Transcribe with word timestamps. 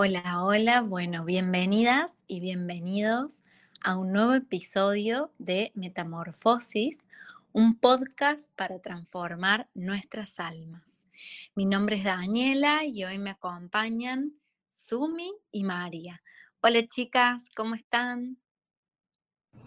Hola, 0.00 0.44
hola, 0.44 0.80
bueno, 0.82 1.24
bienvenidas 1.24 2.22
y 2.28 2.38
bienvenidos 2.38 3.42
a 3.82 3.96
un 3.98 4.12
nuevo 4.12 4.32
episodio 4.34 5.32
de 5.38 5.72
Metamorfosis, 5.74 7.04
un 7.50 7.76
podcast 7.76 8.54
para 8.54 8.78
transformar 8.78 9.68
nuestras 9.74 10.38
almas. 10.38 11.08
Mi 11.56 11.64
nombre 11.64 11.96
es 11.96 12.04
Daniela 12.04 12.84
y 12.84 13.02
hoy 13.02 13.18
me 13.18 13.30
acompañan 13.30 14.34
Sumi 14.68 15.32
y 15.50 15.64
María. 15.64 16.22
Hola 16.60 16.86
chicas, 16.86 17.48
¿cómo 17.56 17.74
están? 17.74 18.38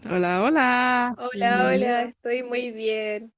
Hola, 0.10 0.44
hola. 0.44 1.16
Hola, 1.18 1.68
hola, 1.68 2.04
estoy 2.04 2.44
muy 2.44 2.72
bien. 2.72 3.34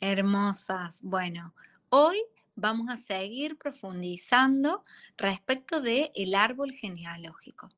Hermosas. 0.00 1.00
Bueno, 1.02 1.56
hoy 1.88 2.18
vamos 2.56 2.88
a 2.88 2.96
seguir 2.96 3.58
profundizando 3.58 4.84
respecto 5.16 5.80
del 5.80 6.10
el 6.14 6.34
árbol 6.34 6.72
genealógico. 6.72 7.68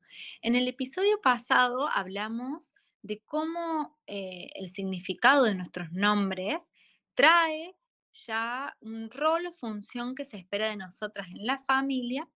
En 0.41 0.55
el 0.55 0.67
episodio 0.69 1.21
pasado 1.21 1.89
hablamos 1.89 2.75
de 3.03 3.21
cómo 3.21 3.99
eh, 4.07 4.51
el 4.55 4.71
significado 4.71 5.45
de 5.45 5.55
nuestros 5.55 5.93
nombres 5.93 6.73
trae 7.15 7.75
ya 8.27 8.77
un 8.81 9.11
rol 9.11 9.47
o 9.47 9.53
función 9.53 10.15
que 10.15 10.25
se 10.25 10.39
espera 10.39 10.69
de 10.69 10.77
nosotras 10.77 11.29
en 11.29 11.45
la 11.45 11.59
familia, 11.59 12.29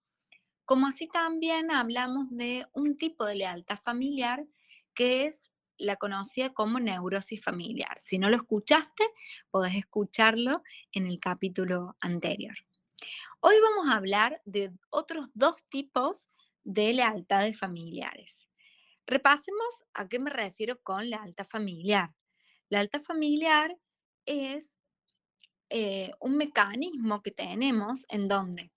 como 0.64 0.86
así 0.86 1.08
también 1.08 1.70
hablamos 1.70 2.26
de 2.30 2.66
un 2.72 2.96
tipo 2.96 3.24
de 3.24 3.36
lealtad 3.36 3.78
familiar 3.78 4.44
que 4.94 5.26
es 5.26 5.51
la 5.78 5.96
conocida 5.96 6.52
como 6.52 6.80
neurosis 6.80 7.42
familiar. 7.42 8.00
Si 8.00 8.18
no 8.18 8.30
lo 8.30 8.36
escuchaste, 8.36 9.04
podés 9.50 9.74
escucharlo 9.74 10.62
en 10.92 11.06
el 11.06 11.18
capítulo 11.18 11.96
anterior. 12.00 12.54
Hoy 13.40 13.56
vamos 13.62 13.92
a 13.92 13.96
hablar 13.96 14.40
de 14.44 14.72
otros 14.90 15.28
dos 15.34 15.64
tipos 15.68 16.30
de 16.64 16.92
lealtades 16.92 17.58
familiares. 17.58 18.48
Repasemos 19.06 19.84
a 19.94 20.08
qué 20.08 20.18
me 20.18 20.30
refiero 20.30 20.80
con 20.80 21.10
lealtad 21.10 21.46
familiar. 21.46 22.14
La 22.68 22.78
lealtad 22.78 23.00
familiar 23.00 23.76
es 24.26 24.76
eh, 25.70 26.12
un 26.20 26.36
mecanismo 26.36 27.22
que 27.22 27.32
tenemos 27.32 28.06
en 28.08 28.28
donde 28.28 28.70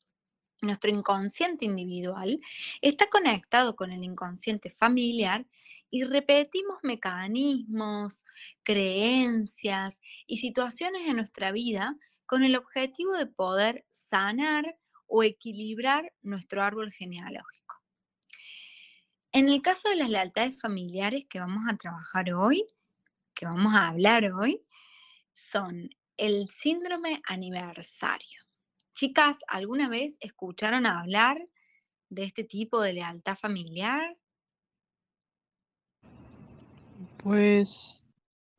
nuestro 0.62 0.90
inconsciente 0.90 1.66
individual 1.66 2.42
está 2.82 3.08
conectado 3.08 3.76
con 3.76 3.92
el 3.92 4.04
inconsciente 4.04 4.70
familiar 4.70 5.46
y 5.90 6.04
repetimos 6.04 6.78
mecanismos, 6.84 8.26
creencias 8.64 10.02
y 10.28 10.38
situaciones 10.38 11.08
en 11.08 11.18
nuestra 11.18 11.52
vida 11.52 11.98
con 12.26 12.44
el 12.44 12.56
objetivo 12.56 13.14
de 13.14 13.28
poder 13.28 13.86
sanar 13.90 14.78
o 15.08 15.24
equilibrar 15.24 16.14
nuestro 16.22 16.64
árbol 16.64 16.92
genealógico. 16.92 17.76
En 19.32 19.50
el 19.50 19.62
caso 19.62 19.90
de 19.90 19.98
las 19.98 20.10
lealtades 20.10 20.60
familiares 20.60 21.26
que 21.30 21.40
vamos 21.40 21.66
a 21.70 21.78
trabajar 21.78 22.34
hoy, 22.34 22.66
que 23.34 23.46
vamos 23.46 23.74
a 23.74 23.90
hablar 23.90 24.32
hoy, 24.32 24.62
son 25.34 25.90
el 26.18 26.48
síndrome 26.48 27.22
aniversario. 27.28 28.44
Chicas, 28.94 29.40
¿alguna 29.48 29.90
vez 29.90 30.16
escucharon 30.22 30.86
hablar 30.86 31.50
de 32.10 32.24
este 32.24 32.46
tipo 32.46 32.82
de 32.82 32.94
lealtad 32.94 33.36
familiar? 33.36 34.18
Pues 37.26 38.06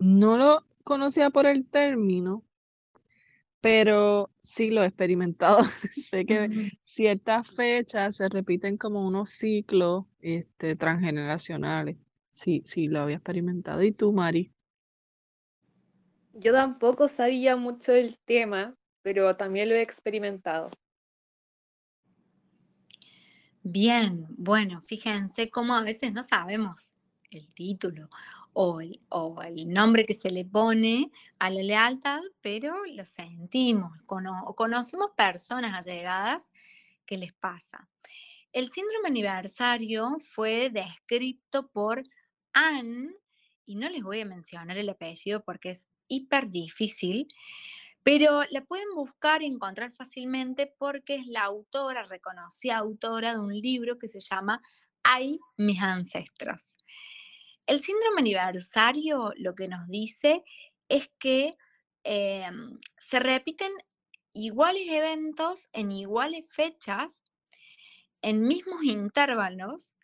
no 0.01 0.37
lo 0.37 0.67
conocía 0.83 1.31
por 1.31 1.47
el 1.47 1.65
término, 1.69 2.43
pero 3.61 4.29
sí 4.43 4.73
lo 4.73 4.83
he 4.83 4.87
experimentado. 4.87 5.59
sé 5.95 6.27
que 6.27 6.73
ciertas 6.83 7.49
fechas 7.49 8.17
se 8.17 8.29
repiten 8.29 8.77
como 8.77 9.07
unos 9.07 9.31
ciclos 9.31 10.07
este, 10.19 10.75
transgeneracionales. 10.75 11.97
Sí, 12.33 12.63
sí, 12.65 12.89
lo 12.89 13.03
había 13.03 13.15
experimentado. 13.15 13.85
¿Y 13.85 13.93
tú, 13.93 14.13
Mari? 14.13 14.53
Yo 16.33 16.53
tampoco 16.53 17.07
sabía 17.07 17.55
mucho 17.55 17.93
del 17.93 18.19
tema, 18.25 18.75
pero 19.03 19.37
también 19.37 19.69
lo 19.69 19.77
he 19.77 19.83
experimentado. 19.83 20.71
Bien, 23.63 24.27
bueno, 24.31 24.83
fíjense 24.83 25.51
cómo 25.51 25.75
a 25.75 25.83
veces 25.83 26.13
no 26.13 26.25
sabemos 26.25 26.95
el 27.31 27.53
título 27.53 28.09
o 28.59 28.81
el, 28.81 29.69
nombre 29.69 30.07
que 30.07 30.15
se 30.15 30.31
le 30.31 30.47
pone 30.47 31.11
a 31.39 31.51
la 31.51 31.63
lealtad, 31.63 32.21
pero 32.41 32.87
lo 32.87 33.05
sentimos, 33.05 33.93
conocemos 34.07 35.11
personas 35.15 35.75
allegadas 35.75 36.51
que 37.05 37.19
les 37.19 37.35
pasa. 37.35 37.87
El 38.53 38.71
síndrome 38.71 39.09
aniversario 39.09 40.17
fue 40.21 40.71
descrito 40.71 41.69
por 41.69 42.03
Anne, 42.55 43.13
y 43.67 43.75
no 43.75 43.91
les 43.91 44.03
voy 44.03 44.21
a 44.21 44.25
mencionar 44.25 44.79
el 44.79 44.89
apellido 44.89 45.45
porque 45.45 45.73
es 45.73 45.91
hiper 46.09 46.49
difícil, 46.49 47.29
pero 48.03 48.43
la 48.51 48.65
pueden 48.65 48.89
buscar 48.95 49.43
y 49.43 49.47
encontrar 49.47 49.93
fácilmente 49.93 50.73
porque 50.79 51.17
es 51.17 51.27
la 51.27 51.43
autora, 51.43 52.05
reconocida 52.05 52.79
autora 52.79 53.35
de 53.35 53.41
un 53.41 53.53
libro 53.53 53.99
que 53.99 54.09
se 54.09 54.21
llama 54.21 54.63
Hay 55.03 55.41
mis 55.59 55.83
ancestras. 55.83 56.79
El 57.67 57.81
síndrome 57.81 58.21
aniversario 58.21 59.33
lo 59.37 59.55
que 59.55 59.69
nos 59.69 59.89
dice 59.89 60.45
es 60.89 61.11
que 61.19 61.57
em, 62.05 62.79
se 62.99 63.19
repiten 63.19 63.73
iguales 64.33 64.85
eventos 64.89 65.69
en 65.73 65.91
iguales 65.91 66.47
fechas, 66.49 67.25
en 68.23 68.47
mismos 68.47 68.85
intervalos, 68.85 69.95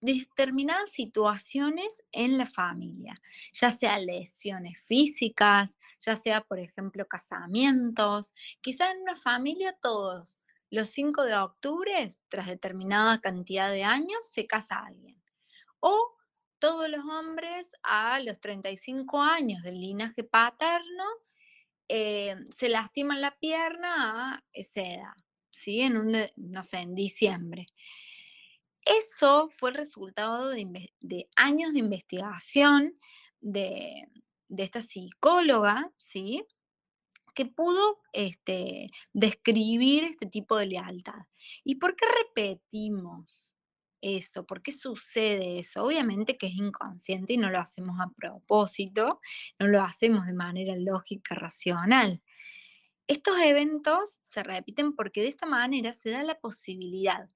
determinadas 0.00 0.90
situaciones 0.90 2.02
en 2.12 2.36
la 2.38 2.46
familia, 2.46 3.14
ya 3.52 3.70
sea 3.70 3.98
lesiones 3.98 4.80
físicas, 4.82 5.78
ya 6.00 6.16
sea, 6.16 6.42
por 6.42 6.58
ejemplo, 6.58 7.06
casamientos, 7.06 8.34
quizá 8.60 8.90
en 8.90 9.00
una 9.02 9.16
familia 9.16 9.76
todos 9.80 10.40
los 10.70 10.88
5 10.90 11.22
de 11.22 11.36
octubre, 11.36 12.08
tras 12.28 12.48
determinada 12.48 13.20
cantidad 13.20 13.70
de 13.70 13.84
años, 13.84 14.26
se 14.28 14.46
casa 14.46 14.84
alguien. 14.84 15.22
O 15.80 16.13
todos 16.64 16.88
los 16.88 17.04
hombres 17.04 17.72
a 17.82 18.18
los 18.20 18.40
35 18.40 19.20
años 19.20 19.62
del 19.62 19.78
linaje 19.78 20.24
paterno 20.24 21.04
eh, 21.88 22.36
se 22.48 22.70
lastiman 22.70 23.20
la 23.20 23.36
pierna 23.38 24.32
a 24.32 24.44
esa 24.50 24.80
edad, 24.80 25.12
¿sí? 25.50 25.82
En 25.82 25.98
un, 25.98 26.16
no 26.36 26.64
sé, 26.64 26.78
en 26.78 26.94
diciembre. 26.94 27.66
Eso 28.80 29.50
fue 29.50 29.72
el 29.72 29.76
resultado 29.76 30.48
de, 30.48 31.28
años 31.36 31.74
de 31.74 31.80
investigación 31.80 32.98
de, 33.42 34.08
esta 34.56 34.80
psicóloga, 34.80 35.92
¿sí? 35.98 36.46
que 37.34 37.44
pudo 37.44 38.00
este, 38.14 38.90
describir 39.12 40.04
este 40.04 40.24
tipo 40.24 40.56
de 40.56 40.64
lealtad. 40.64 41.26
¿Y 41.62 41.74
por 41.74 41.94
qué 41.94 42.06
repetimos 42.24 43.53
eso? 44.04 44.44
¿Por 44.46 44.62
qué 44.62 44.72
sucede 44.72 45.58
eso? 45.58 45.84
Obviamente 45.84 46.36
que 46.36 46.46
es 46.48 46.54
inconsciente 46.54 47.32
y 47.32 47.36
no 47.38 47.50
lo 47.50 47.58
hacemos 47.58 47.98
a 48.00 48.10
propósito, 48.14 49.20
no 49.58 49.66
lo 49.66 49.82
hacemos 49.82 50.26
de 50.26 50.34
manera 50.34 50.76
lógica, 50.76 51.34
racional. 51.34 52.22
Estos 53.06 53.38
eventos 53.40 54.18
se 54.22 54.42
repiten 54.42 54.94
porque 54.94 55.22
de 55.22 55.28
esta 55.28 55.46
manera 55.46 55.92
se 55.92 56.10
da 56.10 56.22
la 56.22 56.38
posibilidad 56.38 57.28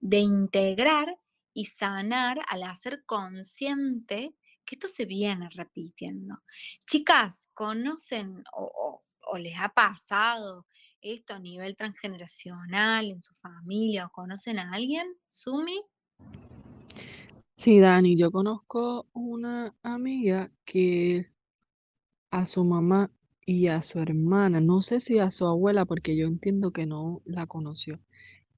de 0.00 0.18
integrar 0.18 1.18
y 1.54 1.66
sanar 1.66 2.38
al 2.48 2.64
hacer 2.64 3.04
consciente 3.06 4.34
que 4.64 4.74
esto 4.74 4.88
se 4.88 5.04
viene 5.04 5.48
repitiendo. 5.50 6.42
Chicas, 6.86 7.50
¿conocen 7.54 8.44
o, 8.52 9.02
o 9.26 9.38
les 9.38 9.58
ha 9.58 9.68
pasado 9.70 10.66
esto 11.00 11.34
a 11.34 11.38
nivel 11.38 11.76
transgeneracional 11.76 13.10
en 13.10 13.20
su 13.20 13.34
familia 13.34 14.06
o 14.06 14.10
conocen 14.10 14.58
a 14.58 14.72
alguien? 14.72 15.06
Sumi. 15.24 15.80
Sí, 17.56 17.80
Dani, 17.80 18.16
yo 18.16 18.30
conozco 18.30 19.06
una 19.12 19.74
amiga 19.82 20.50
que 20.64 21.30
a 22.30 22.46
su 22.46 22.64
mamá 22.64 23.10
y 23.44 23.68
a 23.68 23.82
su 23.82 23.98
hermana, 23.98 24.60
no 24.60 24.82
sé 24.82 25.00
si 25.00 25.18
a 25.18 25.30
su 25.30 25.46
abuela, 25.46 25.84
porque 25.84 26.16
yo 26.16 26.26
entiendo 26.26 26.70
que 26.72 26.86
no 26.86 27.22
la 27.24 27.46
conoció, 27.46 27.98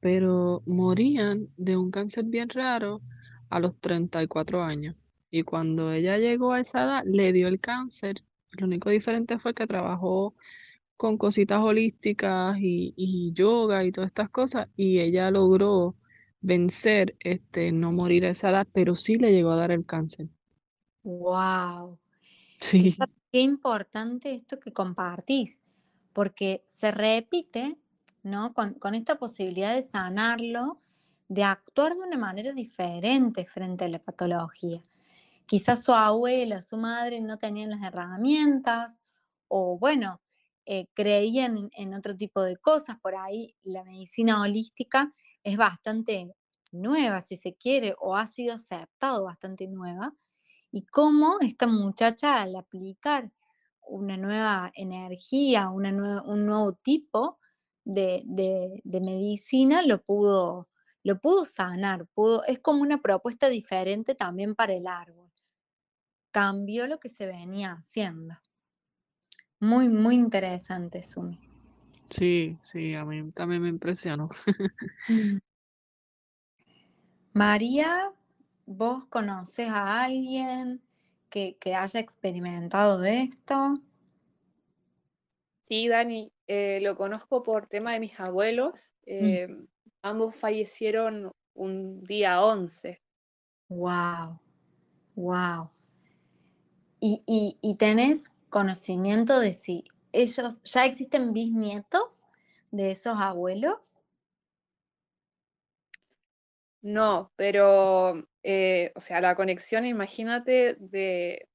pero 0.01 0.63
morían 0.67 1.49
de 1.57 1.77
un 1.77 1.91
cáncer 1.91 2.25
bien 2.25 2.49
raro 2.51 3.01
a 3.51 3.61
los 3.61 3.79
34 3.81 4.63
años. 4.63 4.97
Y 5.31 5.43
cuando 5.45 5.93
ella 5.93 6.19
llegó 6.19 6.53
a 6.53 6.61
esa 6.61 6.85
edad, 6.85 7.03
le 7.07 7.33
dio 7.33 7.49
el 7.49 7.61
cáncer. 7.61 8.25
Lo 8.53 8.67
único 8.67 8.91
diferente 8.91 9.39
fue 9.39 9.55
que 9.55 9.67
trabajó 9.67 10.35
con 10.97 11.19
cositas 11.19 11.61
holísticas 11.61 12.59
y, 12.61 12.95
y 12.97 13.33
yoga 13.33 13.85
y 13.85 13.93
todas 13.93 14.09
estas 14.09 14.31
cosas, 14.31 14.69
y 14.77 15.01
ella 15.01 15.31
logró 15.31 15.97
vencer, 16.41 17.17
este, 17.21 17.73
no 17.73 17.93
morir 17.93 18.25
a 18.27 18.31
esa 18.31 18.51
edad, 18.51 18.67
pero 18.73 18.97
sí 18.97 19.17
le 19.17 19.33
llegó 19.33 19.51
a 19.51 19.57
dar 19.57 19.71
el 19.71 19.85
cáncer. 19.85 20.29
Wow. 21.03 21.99
Sí. 22.61 22.97
qué 23.33 23.41
importante 23.41 24.35
esto 24.35 24.59
que 24.59 24.73
compartís, 24.73 25.61
porque 26.13 26.65
se 26.67 26.91
repite 26.91 27.79
¿no? 28.23 28.53
Con, 28.55 28.75
con 28.75 28.95
esta 28.95 29.19
posibilidad 29.19 29.75
de 29.75 29.83
sanarlo, 29.83 30.81
de 31.29 31.45
actuar 31.45 31.95
de 31.95 32.01
una 32.01 32.19
manera 32.19 32.53
diferente 32.53 33.45
frente 33.45 33.85
a 33.85 33.89
la 33.89 33.99
patología. 33.99 34.81
Quizás 35.47 35.85
su 35.85 35.93
abuela, 35.93 36.63
su 36.63 36.77
madre 36.77 37.21
no 37.21 37.39
tenían 37.39 37.71
las 37.71 37.83
herramientas 37.83 39.03
o 39.49 39.79
bueno, 39.79 40.21
eh, 40.67 40.87
creían 40.95 41.71
en, 41.73 41.95
otro 41.95 42.17
tipo 42.17 42.43
de 42.43 42.57
cosas. 42.57 42.99
Por 43.01 43.15
ahí 43.15 43.55
la 43.63 43.85
medicina 43.85 44.41
holística 44.43 45.15
es 45.43 45.57
bastante 45.57 46.35
nueva, 46.73 47.21
si 47.21 47.37
se 47.37 47.55
quiere, 47.55 47.95
o 48.01 48.17
ha 48.17 48.27
sido 48.27 48.55
aceptado 48.55 49.25
bastante 49.25 49.69
nueva. 49.69 50.15
Y 50.71 50.85
cómo 50.87 51.39
esta 51.41 51.67
muchacha 51.67 52.43
al 52.43 52.57
aplicar 52.57 53.33
una 53.83 54.17
nueva 54.17 54.71
energía, 54.75 55.71
una 55.71 56.23
un 56.25 56.47
nuevo 56.47 56.75
tipo 56.75 57.39
de, 57.85 58.83
medicina, 58.85 59.83
lo 59.83 60.03
pudo, 60.03 60.69
lo 61.03 61.21
pudo 61.21 61.45
sanar. 61.45 62.07
Pudo, 62.09 62.45
es 62.45 62.61
como 62.61 62.83
una 62.83 63.01
propuesta 63.01 63.49
diferente 63.49 64.15
también 64.15 64.55
para 64.55 64.75
el 64.75 64.87
árbol. 64.87 65.33
Cambió 66.31 66.87
lo 66.87 67.01
que 67.01 67.09
se 67.09 67.27
venía 67.27 67.73
haciendo. 67.73 68.37
Muy, 69.61 69.89
muy 69.89 70.15
interesante, 70.15 71.03
Sumi. 71.03 71.48
Sí, 72.11 72.59
sí, 72.63 72.95
a 72.95 73.05
mí 73.05 73.31
también 73.33 73.63
me 73.63 73.69
impresionó. 73.69 74.29
Mm. 75.09 75.39
María, 77.33 78.13
¿vos 78.67 79.07
conoces 79.07 79.69
a 79.69 80.05
alguien 80.05 80.83
que, 81.31 81.57
haya 81.75 81.99
experimentado 81.99 83.03
esto? 83.05 83.75
Sí, 85.63 85.89
Dani, 85.89 86.31
eh, 86.47 86.81
lo 86.83 86.97
conozco 86.97 87.43
por 87.43 87.67
tema 87.69 87.93
de 87.93 88.01
mis 88.01 88.21
abuelos. 88.21 88.95
Mm. 89.07 89.25
Em, 89.25 89.67
ambos 90.03 90.37
fallecieron 90.37 91.33
un 91.55 92.01
día 92.01 92.43
11. 92.43 93.01
Wow, 93.69 94.39
wow. 95.15 95.71
¿Y, 97.01 97.23
y, 97.27 97.57
y 97.63 97.77
tenés 97.77 98.31
conocimiento 98.51 99.41
de 99.41 99.55
si 99.55 99.85
ellos, 100.13 100.63
ya 100.63 100.85
existen 100.85 101.33
bisnietos 101.33 102.27
de 102.71 102.91
esos 102.91 103.17
abuelos? 103.19 104.01
No, 106.81 107.33
pero, 107.37 108.27
eh, 108.43 108.93
o 108.95 109.01
sea, 109.01 109.21
la 109.21 109.35
conexión, 109.35 109.85
imagínate, 109.85 110.77
de, 110.79 111.49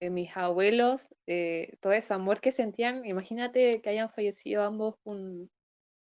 mis 0.00 0.36
abuelos, 0.36 1.08
eh, 1.26 1.76
todo 1.80 1.92
ese 1.92 2.14
amor 2.14 2.40
que 2.40 2.52
sentían, 2.52 3.04
imagínate 3.04 3.80
que 3.80 3.90
hayan 3.90 4.10
fallecido 4.10 4.64
ambos 4.64 4.96
un, 5.04 5.50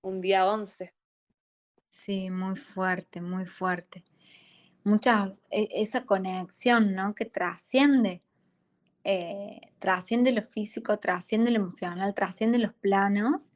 un 0.03 0.20
día 0.20 0.47
11. 0.47 0.93
Sí, 1.88 2.31
muy 2.31 2.56
fuerte, 2.56 3.20
muy 3.20 3.47
fuerte. 3.47 4.05
Muchas, 4.85 5.43
e, 5.50 5.69
esa 5.73 6.06
conexión, 6.06 6.94
¿no? 6.94 7.15
Que 7.15 7.25
trasciende 7.25 8.23
eh, 9.10 9.72
trasciende 9.78 10.32
lo 10.32 10.43
físico, 10.43 10.99
trasciende 10.99 11.50
lo 11.50 11.60
emocional, 11.60 12.14
trasciende 12.14 12.58
los 12.58 12.75
planos 12.75 13.52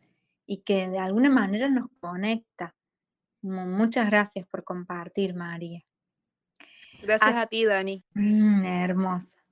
y 0.46 0.62
que 0.62 0.88
de 0.88 0.99
alguna 0.99 1.28
manera 1.28 1.69
nos 1.69 1.88
conecta. 2.00 2.75
Muchas 3.43 4.06
gracias 4.06 4.46
por 4.46 4.64
compartir, 4.64 5.34
María. 5.34 5.84
Gracias 7.02 7.37
a 7.37 7.46
ti, 7.49 7.66
Dani. 7.66 8.02
Mm, 8.14 8.64
hermosa. 8.64 9.44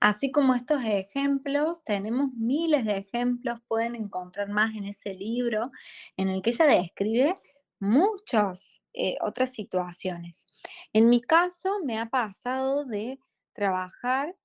Así 0.00 0.30
como 0.30 0.54
estos 0.54 0.82
ejemplos, 0.84 1.82
tenemos 1.82 2.30
miles 2.34 2.84
de 2.84 2.98
ejemplos, 2.98 3.58
pueden 3.68 3.94
encontrar 3.94 4.50
más 4.50 4.74
en 4.74 4.84
ese 4.84 5.14
libro 5.14 5.70
en 6.18 6.28
el 6.28 6.42
que 6.42 6.50
ella 6.50 6.66
describe 6.66 7.34
muchas 7.80 8.82
eh, 8.92 9.16
otras 9.22 9.54
situaciones. 9.54 10.46
En 10.92 11.08
mi 11.08 11.22
caso, 11.22 11.78
me 11.82 11.98
ha 11.98 12.10
pasado 12.10 12.84
de 12.84 13.18
trabajar 13.54 14.36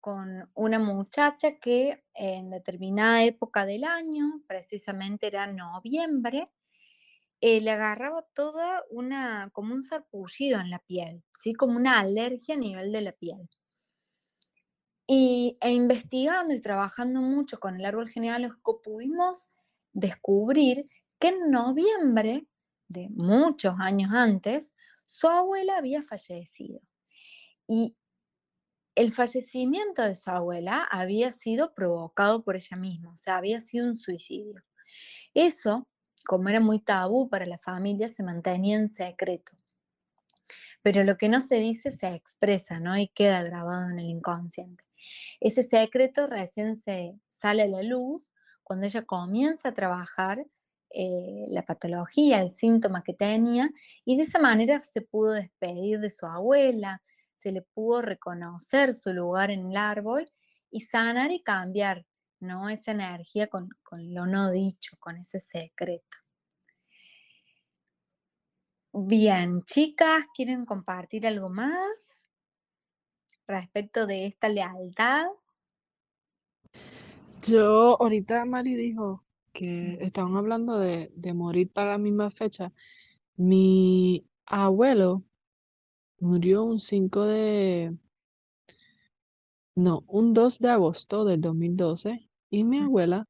con 0.00 0.50
una 0.54 0.78
muchacha 0.78 1.58
que 1.58 2.04
en 2.14 2.50
determinada 2.50 3.24
época 3.24 3.66
del 3.66 3.84
año, 3.84 4.42
precisamente 4.46 5.26
era 5.26 5.46
noviembre, 5.46 6.44
eh, 7.40 7.60
le 7.60 7.70
agarraba 7.70 8.22
toda 8.34 8.84
una, 8.90 9.50
como 9.52 9.74
un 9.74 9.82
sarpullido 9.82 10.60
en 10.60 10.70
la 10.70 10.78
piel, 10.80 11.22
¿sí? 11.32 11.54
como 11.54 11.76
una 11.76 12.00
alergia 12.00 12.54
a 12.54 12.58
nivel 12.58 12.92
de 12.92 13.00
la 13.02 13.12
piel. 13.12 13.48
Y, 15.06 15.58
e 15.60 15.72
investigando 15.72 16.54
y 16.54 16.60
trabajando 16.60 17.20
mucho 17.20 17.58
con 17.58 17.76
el 17.76 17.84
árbol 17.84 18.08
genealógico, 18.08 18.80
pudimos 18.82 19.50
descubrir 19.92 20.88
que 21.18 21.28
en 21.28 21.50
noviembre 21.50 22.46
de 22.90 23.08
muchos 23.10 23.74
años 23.78 24.10
antes, 24.12 24.74
su 25.06 25.28
abuela 25.28 25.78
había 25.78 26.02
fallecido. 26.02 26.80
Y 27.66 27.96
el 28.94 29.12
fallecimiento 29.12 30.02
de 30.02 30.14
su 30.14 30.30
abuela 30.30 30.86
había 30.90 31.32
sido 31.32 31.74
provocado 31.74 32.42
por 32.42 32.56
ella 32.56 32.76
misma, 32.76 33.12
o 33.12 33.16
sea, 33.16 33.36
había 33.36 33.60
sido 33.60 33.86
un 33.86 33.96
suicidio. 33.96 34.62
Eso, 35.34 35.88
como 36.26 36.48
era 36.48 36.60
muy 36.60 36.80
tabú 36.80 37.28
para 37.28 37.46
la 37.46 37.58
familia, 37.58 38.08
se 38.08 38.22
mantenía 38.22 38.76
en 38.76 38.88
secreto. 38.88 39.52
Pero 40.82 41.04
lo 41.04 41.16
que 41.16 41.28
no 41.28 41.40
se 41.40 41.56
dice 41.56 41.92
se 41.92 42.14
expresa, 42.14 42.80
¿no? 42.80 42.96
Y 42.96 43.08
queda 43.08 43.42
grabado 43.42 43.90
en 43.90 43.98
el 43.98 44.06
inconsciente. 44.06 44.84
Ese 45.40 45.62
secreto 45.62 46.26
recién 46.26 46.76
se 46.76 47.14
sale 47.30 47.62
a 47.62 47.68
la 47.68 47.82
luz 47.82 48.32
cuando 48.62 48.86
ella 48.86 49.02
comienza 49.02 49.70
a 49.70 49.74
trabajar 49.74 50.46
eh, 50.90 51.44
la 51.48 51.62
patología, 51.64 52.42
el 52.42 52.50
síntoma 52.50 53.02
que 53.02 53.14
tenía, 53.14 53.70
y 54.04 54.16
de 54.16 54.24
esa 54.24 54.38
manera 54.38 54.80
se 54.80 55.00
pudo 55.02 55.32
despedir 55.32 56.00
de 56.00 56.10
su 56.10 56.26
abuela, 56.26 57.02
se 57.40 57.52
le 57.52 57.62
pudo 57.62 58.02
reconocer 58.02 58.92
su 58.92 59.12
lugar 59.12 59.50
en 59.50 59.70
el 59.70 59.76
árbol 59.76 60.30
y 60.70 60.80
sanar 60.80 61.32
y 61.32 61.42
cambiar 61.42 62.06
¿no? 62.38 62.68
esa 62.68 62.92
energía 62.92 63.48
con, 63.48 63.70
lo 63.92 64.26
no 64.26 64.50
dicho, 64.50 64.96
con 64.98 65.16
ese 65.16 65.40
secreto. 65.40 66.18
Bien, 68.92 69.62
chicas, 69.62 70.26
¿quieren 70.34 70.64
compartir 70.66 71.26
algo 71.26 71.48
más 71.48 72.28
respecto 73.46 74.06
de 74.06 74.26
esta 74.26 74.48
lealtad? 74.48 75.26
Yo, 77.42 77.96
ahorita 78.00 78.44
Mari 78.44 78.74
dijo 78.74 79.24
que 79.52 79.98
estaban 80.00 80.36
hablando 80.36 80.78
de, 80.78 81.10
de 81.14 81.32
morir 81.32 81.72
para 81.72 81.92
la 81.92 81.98
misma 81.98 82.30
fecha. 82.30 82.72
Mi 83.36 84.26
abuelo 84.44 85.24
Murió 86.20 86.64
un 86.64 86.80
5 86.80 87.24
de... 87.24 87.96
No, 89.74 90.04
un 90.06 90.34
2 90.34 90.58
de 90.58 90.68
agosto 90.68 91.24
del 91.24 91.40
2012 91.40 92.28
y 92.50 92.64
mi 92.64 92.78
abuela 92.78 93.26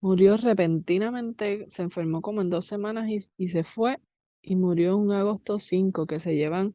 murió 0.00 0.36
repentinamente, 0.36 1.64
se 1.68 1.82
enfermó 1.82 2.20
como 2.20 2.40
en 2.42 2.50
dos 2.50 2.66
semanas 2.66 3.08
y, 3.36 3.48
se 3.48 3.62
fue 3.62 4.00
y 4.42 4.56
murió 4.56 4.96
un 4.96 5.12
agosto 5.12 5.58
5, 5.60 6.06
que 6.06 6.18
se 6.18 6.34
llevan 6.34 6.74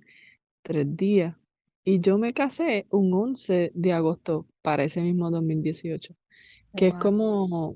tres 0.61 0.95
días. 0.95 1.35
Y 1.83 1.99
yo 1.99 2.17
me 2.17 2.33
casé 2.33 2.85
un 2.89 3.13
11 3.13 3.71
de 3.73 3.91
agosto 3.91 4.47
para 4.61 4.85
ese 4.85 5.01
mismo 5.01 5.29
2018, 5.31 6.15
que 6.77 6.87
es 6.87 6.93
como 6.95 7.75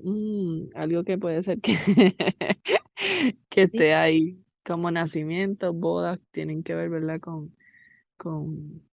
algo 0.74 1.04
que 1.04 1.18
puede 1.18 1.42
ser 1.42 1.60
que, 1.60 1.76
que 3.50 3.62
esté 3.62 3.94
ahí 3.94 4.38
como 4.68 4.90
nacimientos, 4.90 5.74
bodas, 5.74 6.20
tienen 6.30 6.62
que 6.62 6.74
ver, 6.74 6.90
¿verdad? 6.90 7.20
Con, 7.20 7.56
con, 8.18 8.86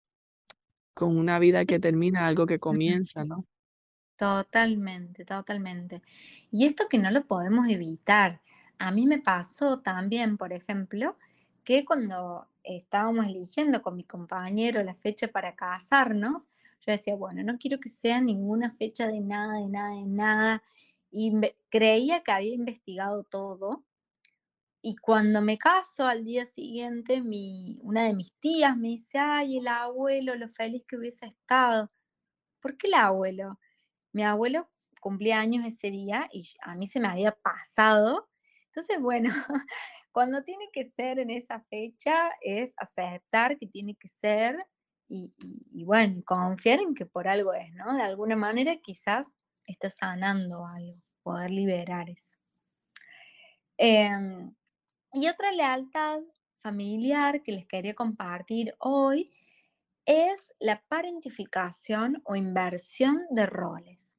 con 0.94 1.18
una 1.18 1.38
vida 1.38 1.66
que 1.66 1.82
termina, 1.82 2.28
algo 2.28 2.46
que 2.46 2.60
comienza, 2.60 3.26
¿no? 3.26 3.46
Totalmente, 4.16 5.26
totalmente. 5.26 6.02
Y 6.50 6.66
esto 6.66 6.86
que 6.90 6.98
no 6.98 7.12
lo 7.12 7.26
podemos 7.26 7.68
evitar. 7.68 8.42
A 8.80 8.92
mí 8.92 9.06
me 9.06 9.20
pasó 9.20 9.82
también, 9.82 10.38
por 10.38 10.54
ejemplo, 10.54 11.18
que 11.66 11.84
cuando 11.84 12.48
estábamos 12.64 13.26
eligiendo 13.26 13.82
con 13.82 13.98
mi 13.98 14.06
compañero 14.06 14.82
la 14.82 14.96
fecha 14.96 15.28
para 15.28 15.56
casarnos, 15.56 16.48
yo 16.86 16.94
decía, 16.94 17.16
bueno, 17.16 17.44
no 17.44 17.58
quiero 17.58 17.82
que 17.82 17.90
sea 17.90 18.22
ninguna 18.22 18.72
fecha 18.72 19.08
de 19.08 19.20
nada, 19.20 19.60
de 19.60 19.68
nada, 19.68 19.94
de 19.94 20.06
nada. 20.06 20.64
Y 21.12 21.34
creía 21.70 22.24
que 22.24 22.32
había 22.32 22.54
investigado 22.54 23.24
todo 23.24 23.84
y 24.88 24.98
cuando 24.98 25.42
me 25.42 25.58
caso 25.58 26.06
al 26.06 26.24
día 26.24 26.46
siguiente, 26.46 27.20
mi, 27.20 27.80
una 27.82 28.04
de 28.04 28.14
mis 28.14 28.34
tías 28.34 28.78
me 28.78 28.90
dice, 28.90 29.18
ay, 29.18 29.58
el 29.58 29.68
abuelo, 29.68 30.36
lo 30.36 30.48
feliz 30.48 30.84
que 30.88 30.96
hubiese 30.96 31.26
estado. 31.26 31.92
¿Por 32.60 32.78
qué 32.78 32.86
el 32.86 32.94
abuelo? 32.94 33.60
Mi 34.12 34.24
abuelo 34.24 34.70
cumplía 35.02 35.40
años 35.40 35.66
ese 35.66 35.90
día 35.90 36.30
y 36.32 36.48
a 36.62 36.76
mí 36.76 36.86
se 36.86 37.00
me 37.00 37.08
había 37.08 37.32
pasado. 37.32 38.30
Entonces, 38.68 39.02
bueno, 39.02 39.34
cuando 40.12 40.44
tiene 40.44 40.70
que 40.72 40.88
ser 40.92 41.18
en 41.18 41.32
esa 41.32 41.62
fecha 41.62 42.30
es 42.42 42.76
aceptar 42.78 43.58
que 43.58 43.66
tiene 43.66 43.96
que 43.96 44.08
ser 44.08 44.68
y, 45.08 45.34
bueno, 45.84 46.22
confiar 46.24 46.80
en 46.80 46.94
que 46.94 47.08
por 47.08 47.28
algo 47.28 47.56
es, 47.56 47.74
¿no? 47.74 47.96
De 47.96 48.04
alguna 48.04 48.36
manera 48.36 48.76
quizás 48.84 49.36
está 49.66 49.90
sanando 49.90 50.64
algo, 50.64 51.02
poder 51.24 51.50
liberar 51.50 52.08
eso. 52.08 52.38
Em, 53.78 54.54
y 55.16 55.30
otra 55.30 55.52
lealtad 55.54 56.20
familiar 56.58 57.42
que 57.42 57.54
les 57.54 57.66
quería 57.66 57.96
compartir 57.96 58.76
hoy 58.80 59.32
es 60.06 60.54
la 60.60 60.84
parentificación 60.90 62.22
o 62.26 62.36
inversión 62.36 63.22
de 63.30 63.46
roles. 63.46 64.18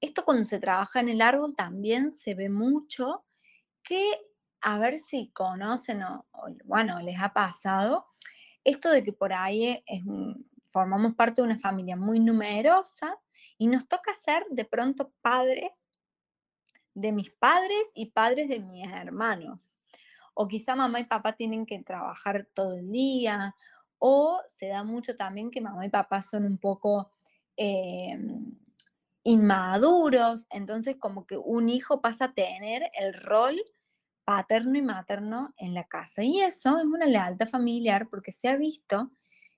Esto 0.00 0.24
cuando 0.24 0.44
se 0.44 0.60
trabaja 0.60 1.00
en 1.00 1.08
el 1.08 1.20
árbol 1.20 1.56
también 1.56 2.12
se 2.12 2.34
ve 2.34 2.48
mucho 2.48 3.24
que, 3.82 4.16
a 4.60 4.78
ver 4.78 5.00
si 5.00 5.30
conocen 5.32 6.04
o, 6.04 6.26
bueno, 6.64 7.00
les 7.00 7.20
ha 7.20 7.32
pasado, 7.32 8.06
esto 8.62 8.90
de 8.90 9.02
que 9.02 9.12
por 9.12 9.32
ahí 9.32 9.82
formamos 10.70 11.16
parte 11.16 11.42
de 11.42 11.46
una 11.48 11.58
familia 11.58 11.96
muy 11.96 12.20
numerosa 12.20 13.18
y 13.58 13.66
nos 13.66 13.88
toca 13.88 14.12
ser 14.24 14.46
de 14.50 14.64
pronto 14.64 15.12
padres 15.20 15.88
de 16.94 17.12
mis 17.12 17.30
padres 17.30 17.82
y 17.94 18.06
padres 18.06 18.48
de 18.48 18.60
mis 18.60 18.86
hermanos. 18.86 19.75
O 20.38 20.46
quizá 20.46 20.76
mamá 20.76 21.00
y 21.00 21.04
papá 21.04 21.32
tienen 21.32 21.64
que 21.64 21.78
trabajar 21.82 22.46
todo 22.52 22.74
el 22.76 22.92
día, 22.92 23.54
o 23.98 24.42
se 24.48 24.68
da 24.68 24.84
mucho 24.84 25.16
también 25.16 25.50
que 25.50 25.62
mamá 25.62 25.86
y 25.86 25.88
papá 25.88 26.20
son 26.20 26.44
un 26.44 26.58
poco 26.58 27.10
em, 27.56 28.54
inmaduros, 29.24 30.46
entonces 30.50 30.96
como 30.98 31.26
que 31.26 31.38
un 31.38 31.70
hijo 31.70 32.02
pasa 32.02 32.26
a 32.26 32.34
tener 32.34 32.90
el 32.98 33.14
rol 33.14 33.58
paterno 34.26 34.76
y 34.76 34.82
materno 34.82 35.54
en 35.56 35.72
la 35.72 35.84
casa. 35.84 36.22
Y 36.22 36.42
eso 36.42 36.78
es 36.78 36.84
una 36.84 37.06
lealtad 37.06 37.48
familiar 37.48 38.08
porque 38.10 38.30
se 38.30 38.48
ha 38.48 38.56
visto 38.56 39.10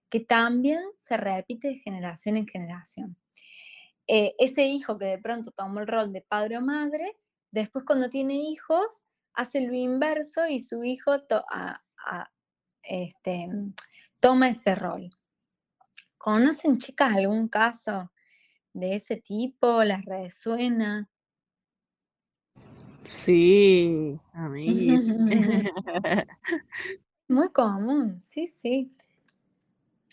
que 0.09 0.21
también 0.21 0.81
se 0.97 1.17
repite 1.17 1.69
de 1.69 1.79
generación 1.79 2.37
en 2.37 2.47
generación. 2.47 3.17
Eh, 4.07 4.35
ese 4.39 4.65
hijo 4.67 4.97
que 4.97 5.07
de 5.07 5.19
pronto 5.19 5.51
tomó 5.51 5.81
el 5.81 5.89
rol 5.89 6.13
de 6.13 6.23
padre 6.23 6.57
o 6.59 6.63
madre, 6.63 7.17
después 7.51 7.85
cuando 7.85 8.09
tiene 8.09 8.35
hijos, 8.37 8.87
hace 9.39 9.61
lo 9.61 9.73
inverso 9.73 10.49
y 10.49 10.59
su 10.59 10.83
hijo 10.83 11.13
este, 12.83 13.49
toma 14.19 14.49
ese 14.49 14.75
rol. 14.75 15.11
¿Conocen, 16.19 16.79
chicas, 16.79 17.15
algún 17.15 17.47
caso 17.47 18.11
de 18.73 18.97
ese 18.97 19.17
tipo? 19.17 19.85
¿Las 19.85 20.05
resuena? 20.05 21.09
Sí, 23.05 24.19
amigos. 24.33 25.05
Muy 27.29 27.49
común, 27.53 28.21
sí, 28.21 28.49
sí. 28.49 28.93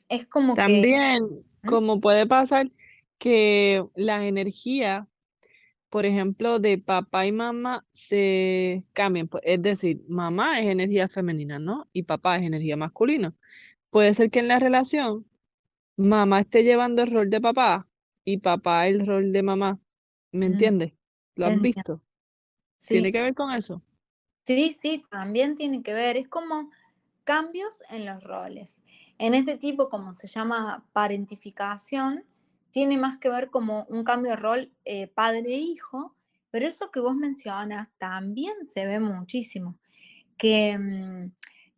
Es 0.08 0.28
como 0.28 0.54
que... 0.54 0.62
También, 0.62 1.44
como 1.68 2.00
puede 2.00 2.28
pasar 2.28 2.72
que 3.18 3.84
la 3.96 4.28
energía, 4.28 5.08
por 5.90 6.06
ejemplo, 6.06 6.60
de 6.60 6.78
papá 6.78 7.26
y 7.26 7.32
mamá 7.32 7.86
se 7.92 8.84
cambian. 8.94 9.28
Pues, 9.28 9.44
es 9.46 9.62
decir, 9.62 10.04
mamá 10.08 10.60
es 10.60 10.68
energía 10.68 11.08
femenina, 11.08 11.60
¿no? 11.60 11.88
Y 11.94 12.04
papá 12.04 12.38
es 12.38 12.44
energía 12.44 12.78
masculina. 12.78 13.34
Puede 13.90 14.14
ser 14.14 14.30
que 14.30 14.40
en 14.40 14.48
la 14.48 14.60
relación 14.60 15.26
mamá 15.98 16.42
esté 16.42 16.64
llevando 16.64 17.04
el 17.04 17.12
rol 17.12 17.30
de 17.30 17.40
papá 17.40 17.88
y 18.24 18.40
papá 18.40 18.88
el 18.88 19.06
rol 19.06 19.32
de 19.32 19.44
mamá. 19.44 19.80
¿Me 20.32 20.48
entiendes? 20.48 20.94
¿Lo 21.36 21.46
has 21.46 21.62
visto? 21.62 22.02
¿Tiene 22.86 23.12
que 23.12 23.22
ver 23.22 23.34
con 23.34 23.54
eso? 23.54 23.82
Sí, 24.46 24.78
sí, 24.80 25.04
también 25.10 25.56
tiene 25.56 25.82
que 25.82 25.94
ver. 25.94 26.18
Es 26.18 26.28
como 26.28 26.70
cambios 27.24 27.82
en 27.90 28.06
los 28.06 28.22
roles. 28.24 28.82
En 29.18 29.34
este 29.34 29.58
tipo, 29.58 29.90
como 29.90 30.14
se 30.14 30.28
llama 30.28 30.86
parentificación, 30.92 32.26
tiene 32.76 32.98
más 32.98 33.20
que 33.20 33.30
ver 33.30 33.52
como 33.52 33.86
un 33.86 34.04
cambio 34.04 34.32
de 34.32 34.36
rol 34.36 34.74
eh, 34.84 35.08
padre-hijo, 35.08 36.14
pero 36.52 36.68
eso 36.68 36.92
que 36.92 37.00
vos 37.00 37.16
mencionas 37.16 37.88
también 37.98 38.66
se 38.66 38.86
ve 38.86 39.00
muchísimo. 39.00 39.80
Que 40.38 40.78
mm, 40.78 41.32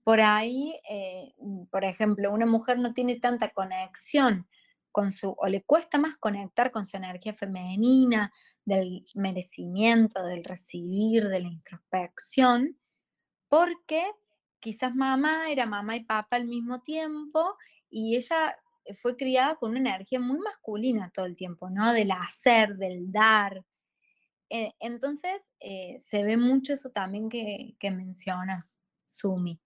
por 0.03 0.21
ahí, 0.21 0.73
eh, 0.89 1.35
mm, 1.39 1.65
por 1.65 1.85
ejemplo, 1.85 2.33
una 2.33 2.47
mujer 2.47 2.79
no 2.79 2.95
tiene 2.95 3.19
tanta 3.19 3.49
conexión 3.49 4.47
con 4.91 5.11
su, 5.11 5.35
o 5.37 5.45
le 5.45 5.61
cuesta 5.61 5.99
más 5.99 6.17
conectar 6.17 6.71
con 6.71 6.87
su 6.87 6.97
energía 6.97 7.35
femenina, 7.35 8.33
del 8.65 9.05
merecimiento, 9.13 10.23
del 10.23 10.43
recibir, 10.43 11.27
de 11.27 11.41
la 11.41 11.47
introspección, 11.47 12.75
porque 13.49 14.03
quizás 14.59 14.95
mamá 14.95 15.51
era 15.51 15.67
mamá 15.67 15.95
y 15.95 16.05
papá 16.05 16.37
al 16.37 16.45
mismo 16.45 16.81
tiempo 16.81 17.55
y 17.87 18.15
ella 18.15 18.57
fue 18.93 19.17
criada 19.17 19.55
con 19.55 19.71
una 19.71 19.79
energía 19.79 20.19
muy 20.19 20.39
masculina 20.39 21.11
todo 21.13 21.25
el 21.25 21.35
tiempo, 21.35 21.69
¿no? 21.69 21.93
Del 21.93 22.11
hacer, 22.11 22.77
del 22.77 23.11
dar. 23.11 23.63
Eh, 24.49 24.71
entonces, 24.79 25.43
eh, 25.59 25.99
se 25.99 26.23
ve 26.23 26.37
mucho 26.37 26.73
eso 26.73 26.89
también 26.89 27.29
que, 27.29 27.75
que 27.79 27.91
mencionas, 27.91 28.79
Sumi. 29.05 29.59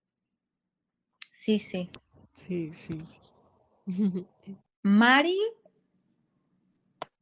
Sí, 1.31 1.59
sí. 1.59 1.89
Sí, 2.33 2.71
sí. 2.73 2.97
Mari. 4.83 5.39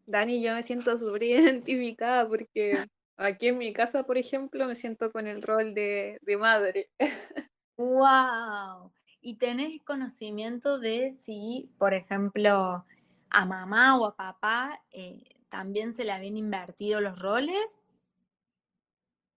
Dani, 0.06 0.42
yo 0.42 0.54
me 0.54 0.64
siento 0.64 0.98
súper 0.98 1.24
identificada 1.24 2.28
porque 2.28 2.86
aquí 3.18 3.48
en 3.48 3.58
mi 3.58 3.74
casa, 3.74 4.04
por 4.04 4.18
ejemplo, 4.18 4.66
me 4.66 4.76
siento 4.76 5.12
con 5.12 5.28
el 5.28 5.42
rol 5.42 5.74
de, 5.74 6.20
madre. 6.40 6.90
¡Wow! 7.78 8.92
¿Y 9.22 9.36
tenés 9.36 9.82
conocimiento 9.84 10.80
de 10.80 11.12
si, 11.24 11.70
por 11.78 11.94
ejemplo, 11.94 12.86
a 13.30 13.46
mamá 13.46 13.98
o 13.98 14.06
a 14.06 14.16
papá 14.16 14.82
eh, 14.92 15.24
también 15.50 15.94
se 15.94 16.06
le 16.06 16.12
habían 16.12 16.38
invertido 16.38 17.02
los 17.02 17.20
roles? 17.20 17.86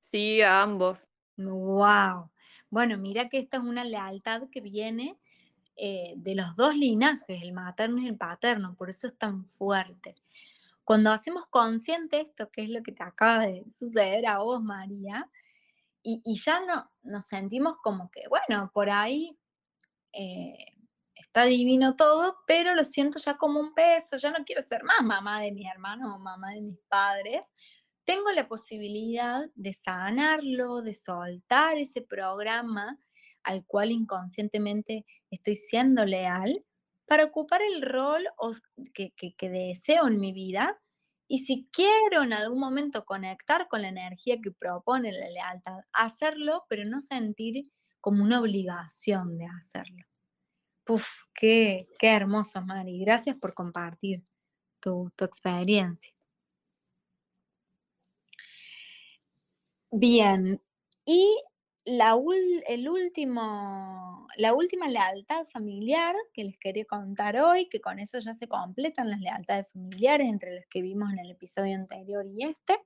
Sí, 0.01 0.41
a 0.43 0.62
ambos. 0.62 1.09
¡Wow! 1.37 2.31
Bueno, 2.71 2.97
mira 2.97 3.29
que 3.29 3.39
esta 3.39 3.57
es 3.57 3.62
una 3.62 3.85
lealtad 3.85 4.49
que 4.51 4.61
viene 4.61 5.19
eh, 5.77 6.15
de 6.17 6.35
los 6.35 6.55
dos 6.55 6.77
linajes, 6.77 7.43
el 7.43 7.53
materno 7.53 8.01
y 8.01 8.09
el 8.09 8.17
paterno, 8.17 8.75
por 8.75 8.91
eso 8.91 9.07
es 9.07 9.17
tan 9.17 9.45
fuerte. 9.45 10.15
Cuando 10.85 11.11
hacemos 11.12 11.47
consciente 11.47 12.21
esto, 12.21 12.51
que 12.51 12.62
es 12.62 12.69
lo 12.69 12.83
que 12.83 12.93
te 12.93 13.03
acaba 13.03 13.47
de 13.47 13.65
suceder 13.71 14.27
a 14.27 14.39
vos, 14.39 14.62
María, 14.62 15.29
y, 16.05 16.21
ya 16.35 16.61
no, 16.61 16.91
nos 17.03 17.27
sentimos 17.27 17.77
como 17.79 18.11
que, 18.11 18.23
bueno, 18.29 18.71
por 18.75 18.91
ahí 18.91 19.39
eh, 20.12 20.66
está 21.14 21.45
divino 21.45 21.97
todo, 21.97 22.37
pero 22.47 22.75
lo 22.75 22.85
siento 22.85 23.19
ya 23.19 23.37
como 23.37 23.61
un 23.61 23.75
peso, 23.75 24.16
ya 24.16 24.31
no 24.31 24.45
quiero 24.45 24.62
ser 24.62 24.85
más 24.85 25.02
mamá 25.02 25.40
de 25.40 25.52
mis 25.52 25.66
hermanos 25.66 26.14
o 26.14 26.19
mamá 26.19 26.50
de 26.52 26.62
mis 26.62 26.78
padres, 26.88 27.52
tengo 28.04 28.31
la 28.33 28.49
posibilidad 28.49 29.45
de 29.54 29.73
sanarlo, 29.73 30.83
de 30.83 30.95
soltar 30.95 31.78
ese 31.78 32.02
programa 32.02 32.99
al 33.45 33.64
cual 33.66 33.90
inconscientemente 33.90 35.04
estoy 35.31 35.57
siendo 35.57 36.04
leal 36.04 36.64
para 37.07 37.25
ocupar 37.25 37.61
el 37.62 37.83
rol 37.83 38.26
que, 38.95 39.12
deseo 39.40 40.07
en 40.07 40.19
mi 40.19 40.33
vida. 40.33 40.81
Y 41.28 41.40
si 41.40 41.69
quiero 41.73 42.23
en 42.23 42.33
algún 42.33 42.59
momento 42.59 43.04
conectar 43.04 43.69
con 43.69 43.83
la 43.83 43.88
energía 43.88 44.40
que 44.42 44.50
propone 44.50 45.12
la 45.12 45.28
lealtad, 45.31 45.81
hacerlo, 45.92 46.64
pero 46.69 46.85
no 46.85 47.00
sentir 47.00 47.64
como 48.03 48.23
una 48.23 48.41
obligación 48.41 49.39
de 49.39 49.47
hacerlo. 49.47 50.05
Puf, 50.85 51.09
qué, 51.35 51.89
qué 51.99 52.09
hermoso, 52.09 52.61
Mari. 52.61 52.99
Gracias 53.01 53.37
por 53.37 53.55
compartir 53.55 54.23
tu 54.81 55.11
experiencia. 55.19 56.13
Bien, 59.95 60.61
y 61.05 61.37
la, 61.85 62.17
el 62.67 62.89
último, 62.89 64.27
la 64.37 64.55
última 64.55 64.89
lealtad 64.89 65.45
familiar 65.47 66.15
que 66.33 66.45
les 66.45 66.59
quería 66.59 66.85
contar 66.87 67.37
hoy, 67.39 67.69
que 67.69 67.81
con 67.81 67.99
eso 67.99 68.19
ya 68.19 68.35
se 68.35 68.49
completan 68.49 69.11
las 69.11 69.21
lealtades 69.21 69.71
familiares 69.71 70.29
entre 70.29 70.55
las 70.55 70.67
que 70.69 70.81
vimos 70.83 71.13
en 71.13 71.19
el 71.19 71.31
episodio 71.31 71.75
anterior 71.77 72.25
y 72.27 72.45
este, 72.45 72.79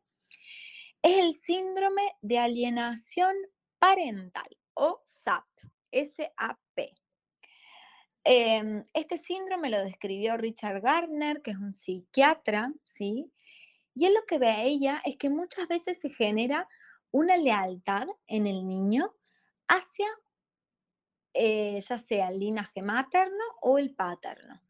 es 1.00 1.18
el 1.24 1.34
síndrome 1.34 2.02
de 2.22 2.38
alienación 2.38 3.34
parental 3.78 4.48
o 4.76 5.00
SAP, 5.04 5.46
SAP. 5.92 6.94
Em, 8.24 8.84
este 8.92 9.18
síndrome 9.18 9.70
lo 9.70 9.84
describió 9.84 10.36
Richard 10.36 10.80
Gardner, 10.80 11.42
que 11.42 11.52
es 11.52 11.56
un 11.58 11.72
psiquiatra, 11.72 12.72
¿sí? 12.84 13.32
Y 13.94 14.06
él 14.06 14.14
lo 14.14 14.26
que 14.26 14.38
veía 14.38 15.00
es 15.04 15.16
que 15.16 15.30
muchas 15.30 15.68
veces 15.68 15.98
se 16.00 16.10
genera 16.10 16.68
una 17.10 17.36
lealtad 17.36 18.08
en 18.26 18.46
el 18.46 18.66
niño 18.66 19.14
hacia 19.68 20.06
eh, 21.38 21.80
ya 21.82 21.98
sea 21.98 22.28
el 22.30 22.38
linaje 22.40 22.80
materno 22.80 23.44
o 23.60 23.78
el 23.78 23.94
paterno. 23.94 24.62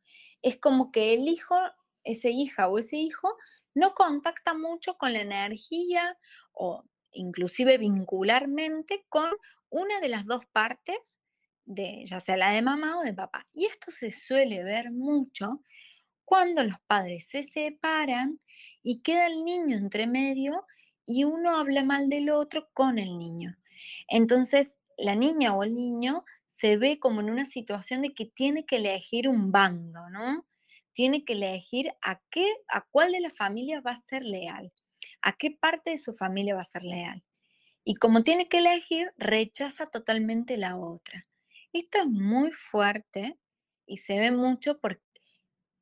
Es 0.43 0.59
como 0.59 0.91
que 0.91 1.15
el 1.15 1.29
hijo, 1.29 1.55
ese 2.03 2.31
hija 2.31 2.67
o 2.69 2.79
ese 2.79 2.97
hijo, 2.97 3.37
no 3.73 3.95
contacta 3.95 4.53
mucho 4.53 4.99
con 4.99 5.13
la 5.13 5.21
energía 5.21 6.19
o 6.53 6.85
inclusive 7.13 7.79
vincularmente 7.79 9.07
con 9.09 9.31
una 9.71 10.01
de 10.01 10.09
las 10.09 10.27
dos 10.27 10.45
partes, 10.53 11.19
de, 11.65 12.05
ya 12.07 12.21
sea 12.21 12.37
la 12.37 12.53
de 12.53 12.63
mamá 12.63 12.99
o 12.99 13.03
de 13.03 13.13
papá. 13.13 13.47
Y 13.53 13.67
esto 13.67 13.91
se 13.91 14.11
suele 14.11 14.63
ver 14.63 14.91
mucho 14.93 15.63
cuando 16.25 16.63
los 16.65 16.79
padres 16.87 17.29
se 17.29 17.43
separan 17.43 18.41
y 18.83 19.01
queda 19.01 19.27
el 19.27 19.45
niño 19.45 19.77
entre 19.77 20.07
medio 20.07 20.65
y 21.07 21.25
uno 21.25 21.57
habla 21.57 21.85
mal 21.85 22.09
del 22.09 22.31
otro 22.31 22.69
con 22.73 22.99
el 22.99 23.17
niño. 23.19 23.57
Entonces, 24.09 24.79
la 24.99 25.15
niña 25.15 25.55
o 25.55 25.63
el 25.63 25.75
niño 25.75 26.25
se 26.47 26.77
ve 26.77 26.99
como 26.99 27.21
en 27.21 27.31
una 27.31 27.47
situación 27.47 28.03
de 28.03 28.15
que 28.15 28.27
tiene 28.27 28.65
que 28.65 28.77
elegir 28.77 29.29
un 29.29 29.53
bando, 29.53 30.09
¿no? 30.11 30.47
Tiene 30.95 31.25
que 31.25 31.35
elegir 31.35 31.93
a 32.03 32.21
qué, 32.31 32.47
a 32.69 32.83
cuál 32.91 33.13
de 33.13 33.21
las 33.21 33.37
familias 33.37 33.83
va 33.87 33.93
a 33.93 34.01
ser 34.01 34.23
leal, 34.23 34.73
a 35.23 35.35
qué 35.37 35.51
parte 35.51 35.91
de 35.91 35.99
su 35.99 36.15
familia 36.15 36.55
va 36.55 36.63
a 36.63 36.65
ser 36.65 36.83
leal. 36.83 37.23
Y 37.89 37.95
como 37.95 38.25
tiene 38.25 38.49
que 38.49 38.59
elegir, 38.59 39.13
rechaza 39.17 39.87
totalmente 39.87 40.57
la 40.57 40.77
otra. 40.77 41.25
Esto 41.73 41.99
es 41.99 42.07
muy 42.07 42.51
fuerte 42.51 43.39
y 43.87 43.99
se 43.99 44.19
ve 44.19 44.33
mucho 44.33 44.81
porque, 44.81 45.05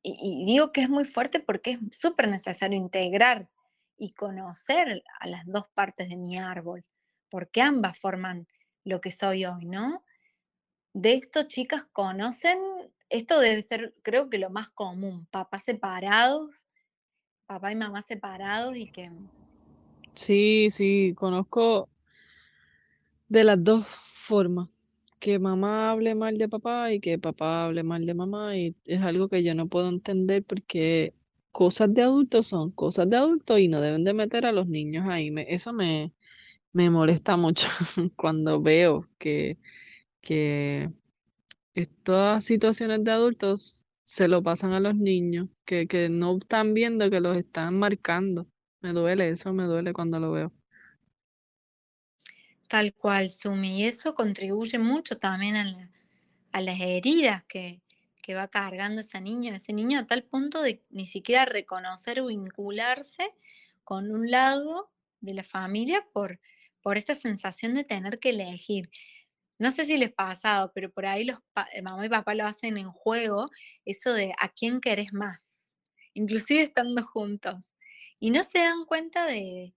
y, 0.03 0.15
y 0.21 0.45
digo 0.45 0.71
que 0.71 0.81
es 0.81 0.89
muy 0.89 1.05
fuerte 1.05 1.39
porque 1.39 1.71
es 1.71 1.79
súper 1.97 2.27
necesario 2.27 2.77
integrar 2.77 3.49
y 3.97 4.13
conocer 4.13 5.03
a 5.19 5.27
las 5.27 5.47
dos 5.47 5.67
partes 5.73 6.07
de 6.09 6.15
mi 6.15 6.37
árbol, 6.37 6.85
porque 7.31 7.63
ambas 7.63 7.97
forman 7.97 8.47
lo 8.83 9.01
que 9.01 9.11
soy 9.11 9.45
hoy, 9.45 9.65
¿no? 9.65 10.03
De 10.93 11.15
esto, 11.15 11.47
chicas, 11.47 11.85
conocen, 11.91 12.59
esto 13.09 13.39
debe 13.39 13.63
ser, 13.63 13.95
creo 14.03 14.29
que 14.29 14.37
lo 14.37 14.51
más 14.51 14.69
común, 14.69 15.25
papás 15.31 15.63
separados, 15.63 16.51
papá 17.47 17.71
y 17.71 17.75
mamá 17.75 18.03
separados 18.03 18.77
y 18.77 18.91
que... 18.91 19.09
Sí, 20.13 20.67
sí, 20.69 21.15
conozco 21.17 21.89
de 23.27 23.43
las 23.43 23.63
dos 23.63 23.85
formas, 23.87 24.69
que 25.19 25.39
mamá 25.39 25.91
hable 25.91 26.15
mal 26.15 26.37
de 26.37 26.49
papá 26.49 26.91
y 26.93 26.99
que 26.99 27.17
papá 27.19 27.65
hable 27.65 27.83
mal 27.83 28.05
de 28.05 28.13
mamá 28.13 28.57
y 28.57 28.75
es 28.85 29.01
algo 29.01 29.29
que 29.29 29.43
yo 29.43 29.55
no 29.55 29.67
puedo 29.67 29.89
entender 29.89 30.43
porque 30.45 31.13
cosas 31.51 31.93
de 31.93 32.03
adultos 32.03 32.47
son 32.47 32.71
cosas 32.71 33.09
de 33.09 33.17
adultos 33.17 33.59
y 33.59 33.67
no 33.67 33.81
deben 33.81 34.03
de 34.03 34.13
meter 34.13 34.45
a 34.45 34.51
los 34.51 34.67
niños 34.67 35.05
ahí. 35.09 35.31
Me, 35.31 35.45
eso 35.53 35.73
me, 35.73 36.13
me 36.73 36.89
molesta 36.89 37.37
mucho 37.37 37.67
cuando 38.17 38.61
veo 38.61 39.09
que, 39.19 39.59
que 40.21 40.91
estas 41.75 42.45
situaciones 42.45 43.03
de 43.03 43.11
adultos 43.11 43.85
se 44.05 44.27
lo 44.27 44.43
pasan 44.43 44.73
a 44.73 44.79
los 44.79 44.95
niños, 44.95 45.49
que, 45.65 45.87
que 45.87 46.09
no 46.09 46.37
están 46.37 46.73
viendo 46.73 47.09
que 47.09 47.19
los 47.21 47.37
están 47.37 47.77
marcando. 47.79 48.47
Me 48.81 48.93
duele, 48.93 49.29
eso 49.29 49.53
me 49.53 49.65
duele 49.65 49.93
cuando 49.93 50.19
lo 50.19 50.31
veo. 50.31 50.53
Tal 52.67 52.93
cual, 52.95 53.29
Sumi. 53.31 53.81
Y 53.81 53.85
eso 53.85 54.13
contribuye 54.15 54.79
mucho 54.79 55.17
también 55.17 55.55
a, 55.55 55.65
la- 55.65 55.89
las 56.61 56.79
heridas 56.79 57.43
que, 57.45 57.81
que 58.23 58.35
va 58.35 58.47
cargando 58.47 59.01
esa 59.01 59.19
niña, 59.19 59.55
ese 59.55 59.73
niño, 59.73 59.99
a 59.99 60.07
tal 60.07 60.23
punto 60.23 60.61
de 60.61 60.83
ni 60.89 61.07
siquiera 61.07 61.45
reconocer 61.45 62.19
o 62.21 62.27
vincularse 62.27 63.33
con 63.83 64.11
un 64.11 64.31
lado 64.31 64.91
de 65.21 65.33
la 65.35 65.43
familia 65.43 66.05
por, 66.13 66.39
por 66.81 66.97
esta 66.97 67.15
sensación 67.15 67.73
de 67.75 67.83
tener 67.83 68.19
que 68.19 68.31
elegir. 68.31 68.89
No 69.59 69.71
sé 69.71 69.85
si 69.85 69.97
les 69.97 70.09
ha 70.11 70.15
pasado, 70.15 70.71
pero 70.73 70.91
por 70.91 71.05
ahí 71.05 71.23
los 71.25 71.39
eh, 71.73 71.81
mamá 71.81 72.05
y 72.05 72.09
papá 72.09 72.35
lo 72.35 72.45
hacen 72.45 72.77
en 72.77 72.91
juego, 72.91 73.49
eso 73.85 74.13
de 74.13 74.33
a 74.39 74.49
quién 74.49 74.81
querés 74.81 75.13
más, 75.13 75.63
inclusive 76.13 76.61
estando 76.63 77.03
juntos. 77.03 77.73
Y 78.19 78.31
no 78.31 78.43
se 78.43 78.59
dan 78.59 78.85
cuenta 78.85 79.25
de, 79.25 79.73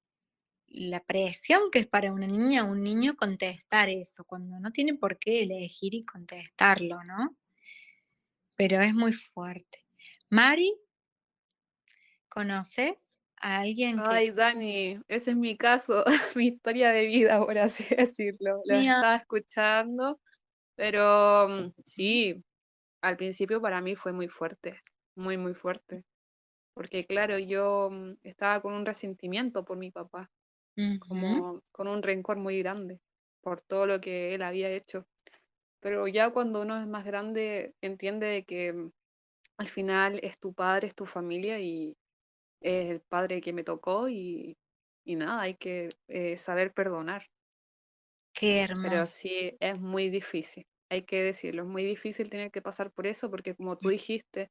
la 0.70 1.00
presión 1.00 1.70
que 1.70 1.80
es 1.80 1.87
para 1.87 2.12
una 2.12 2.26
niña 2.26 2.64
o 2.64 2.70
un 2.70 2.82
niño 2.82 3.16
contestar 3.16 3.88
eso, 3.88 4.25
cuando 4.25 4.60
no 4.60 4.70
tiene 4.70 4.94
por 4.94 5.18
qué 5.18 5.42
elegir 5.42 5.94
y 5.94 6.04
contestarlo, 6.04 7.02
¿no? 7.04 7.37
Pero 8.56 8.80
es 8.80 8.94
muy 8.94 9.12
fuerte. 9.12 9.87
Mari, 10.30 10.75
¿conoces 12.28 13.18
a 13.40 13.60
alguien 13.60 13.96
que... 13.96 14.08
Ay, 14.08 14.30
Dani, 14.30 15.00
ese 15.09 15.31
es 15.31 15.37
mi 15.37 15.57
caso, 15.57 16.04
mi 16.37 16.48
historia 16.48 16.90
de 16.90 17.07
vida, 17.07 17.38
por 17.38 17.59
así 17.59 17.85
decirlo. 17.96 18.61
Lo 18.64 18.78
Mía. 18.78 18.96
estaba 18.96 19.16
escuchando, 19.16 20.20
pero 20.74 21.48
mm, 21.48 21.72
sí, 21.85 22.44
al 23.00 23.16
principio 23.16 23.61
para 23.61 23.81
mí 23.81 23.96
fue 23.96 24.12
muy 24.12 24.28
fuerte, 24.28 24.81
muy, 25.14 25.37
muy 25.37 25.54
fuerte. 25.54 26.04
Porque 26.74 27.07
claro, 27.07 27.38
yo 27.38 27.90
mm, 27.90 28.18
estaba 28.22 28.61
con 28.61 28.74
un 28.74 28.87
resentimiento 28.87 29.64
por 29.64 29.78
mi 29.78 29.90
papá, 29.90 30.31
Como 30.98 31.62
con 31.72 31.88
un 31.88 32.02
rencor 32.02 32.36
muy 32.38 32.60
grande 32.60 33.00
por 33.42 33.60
todo 33.62 33.86
lo 33.86 34.00
que 34.00 34.34
él 34.34 34.42
había 34.42 34.70
hecho. 34.70 35.06
Pero 35.80 36.08
ya 36.08 36.30
cuando 36.32 36.62
uno 36.62 36.80
es 36.80 36.86
más 36.88 37.04
grande, 37.04 37.74
entiende 37.82 38.26
de 38.28 38.44
que 38.44 38.72
mm, 38.72 38.90
al 39.58 39.68
final 39.68 40.20
es 40.22 40.38
tu 40.40 40.54
padre, 40.54 40.88
es 40.88 40.94
tu 40.96 41.06
familia 41.06 41.60
y 41.60 41.96
es 42.62 42.90
el 42.90 43.02
padre 43.02 43.40
que 43.42 43.52
me 43.54 43.64
tocó 43.64 44.08
y, 44.10 44.56
y 45.04 45.16
nada, 45.16 45.42
hay 45.42 45.56
que 45.56 45.90
eh, 46.08 46.38
saber 46.38 46.72
perdonar. 46.74 47.26
Qué 48.32 48.62
Pero 48.80 49.04
hermoso. 49.04 49.06
sí, 49.06 49.56
es 49.60 49.78
muy 49.80 50.08
difícil, 50.10 50.66
hay 50.90 51.04
que 51.04 51.22
decirlo, 51.22 51.62
es 51.62 51.68
muy 51.68 51.84
difícil 51.84 52.30
tener 52.30 52.50
que 52.50 52.62
pasar 52.62 52.92
por 52.92 53.06
eso 53.06 53.30
porque 53.30 53.54
como 53.54 53.76
tú 53.78 53.88
dijiste, 53.88 54.50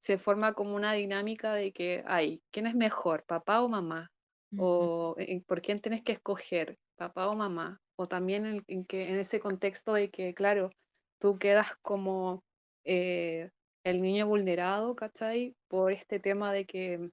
se 0.00 0.18
forma 0.18 0.54
como 0.54 0.74
una 0.76 0.92
dinámica 0.94 1.54
de 1.54 1.72
que, 1.72 2.02
ay, 2.06 2.42
¿quién 2.52 2.66
es 2.66 2.74
mejor, 2.74 3.24
papá 3.26 3.62
o 3.62 3.68
mamá? 3.68 4.10
O 4.56 5.14
eh, 5.18 5.42
por 5.46 5.60
quién 5.60 5.80
tienes 5.80 6.02
que 6.02 6.12
escoger, 6.12 6.78
papá 6.96 7.28
o 7.28 7.34
mamá. 7.34 7.80
O 7.96 8.08
también 8.08 8.46
en, 8.46 8.64
en 8.66 8.84
que, 8.84 9.08
en 9.08 9.18
ese 9.18 9.40
contexto 9.40 9.92
de 9.92 10.10
que, 10.10 10.34
claro, 10.34 10.70
tú 11.18 11.38
quedas 11.38 11.76
como 11.82 12.44
eh, 12.84 13.50
el 13.84 14.00
niño 14.00 14.26
vulnerado, 14.26 14.94
¿cachai? 14.94 15.54
Por 15.68 15.92
este 15.92 16.20
tema 16.20 16.52
de 16.52 16.64
que 16.64 17.10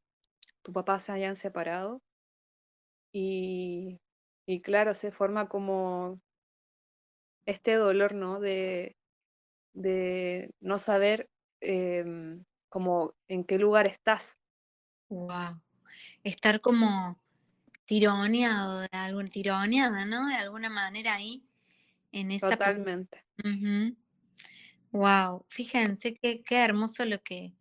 tu 0.62 0.72
papá 0.72 1.00
se 1.00 1.12
hayan 1.12 1.36
separado. 1.36 2.02
Y, 3.14 4.00
y 4.46 4.62
claro, 4.62 4.94
se 4.94 5.12
forma 5.12 5.48
como 5.48 6.20
este 7.46 7.74
dolor, 7.76 8.14
¿no? 8.14 8.40
De, 8.40 8.96
de 9.74 10.52
no 10.60 10.78
saber 10.78 11.30
em, 11.62 12.44
como 12.70 13.14
en 13.28 13.44
qué 13.44 13.58
lugar 13.58 13.88
estás. 13.88 14.38
Wow. 15.10 15.62
Estar 16.24 16.62
como 16.62 17.20
tironeado 17.86 18.82
de 18.82 18.90
alguna 18.92 19.30
tironeada, 19.30 20.06
¿no? 20.06 20.28
De 20.28 20.36
alguna 20.36 20.70
manera 20.70 21.16
ahí 21.16 21.44
en 22.12 22.32
esa 22.32 22.52
Totalmente. 22.52 23.24
Wow, 24.92 25.46
fíjense 25.50 26.16
qué, 26.16 26.42
qué 26.44 26.58
hermoso 26.64 27.04
lo 27.06 27.22
que, 27.22 27.54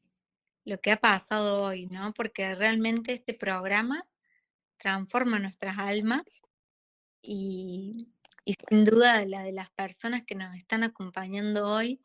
lo 0.65 0.81
que 0.81 0.93
ha 0.93 0.97
pasado 0.97 1.63
hoy, 1.63 1.87
¿no? 1.87 2.15
Porque 2.15 2.55
realmente 2.55 3.13
este 3.13 3.35
programa 3.35 4.07
transforma 4.79 5.39
nuestras 5.39 5.79
almas 5.79 6.23
y, 7.23 8.09
y 8.45 8.55
sin 8.69 8.85
duda 8.85 9.25
la 9.27 9.43
de 9.43 9.53
las 9.53 9.71
personas 9.71 10.23
que 10.25 10.35
nos 10.35 10.57
están 10.57 10.85
acompañando 10.85 11.67
hoy, 11.67 12.01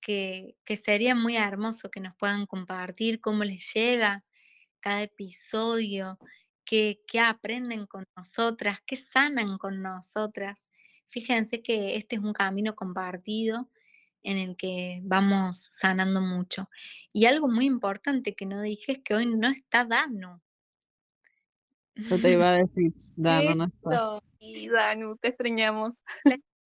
que, 0.00 0.56
que 0.64 0.76
sería 0.76 1.14
muy 1.14 1.36
hermoso 1.36 1.90
que 1.90 2.00
nos 2.00 2.14
puedan 2.16 2.46
compartir 2.46 3.20
cómo 3.20 3.44
les 3.44 3.72
llega 3.74 4.24
cada 4.80 5.02
episodio, 5.02 6.18
qué, 6.72 7.02
qué 7.06 7.20
aprenden 7.20 7.84
con 7.84 8.06
nosotras, 8.16 8.80
qué 8.86 8.96
sanan 8.96 9.58
con 9.58 9.82
nosotras. 9.82 10.70
Fíjense 11.06 11.62
que 11.62 11.96
este 11.96 12.16
es 12.16 12.22
un 12.22 12.32
camino 12.32 12.74
compartido 12.74 13.68
en 14.22 14.38
el 14.38 14.56
que 14.56 15.02
vamos 15.04 15.68
sanando 15.70 16.22
mucho. 16.22 16.70
Y 17.12 17.26
algo 17.26 17.46
muy 17.46 17.66
importante 17.66 18.34
que 18.34 18.46
no 18.46 18.62
dije 18.62 18.92
es 18.92 18.98
que 19.00 19.14
hoy 19.14 19.26
no 19.26 19.48
está 19.48 19.84
Dano. 19.84 20.40
Yo 21.94 22.18
te 22.18 22.32
iba 22.32 22.48
a 22.48 22.56
decir, 22.56 22.90
Dano 23.16 23.54
no 23.54 23.64
está. 23.66 24.22
Y 24.40 24.68
Danu, 24.68 25.18
te 25.18 25.28
extrañamos. 25.28 26.02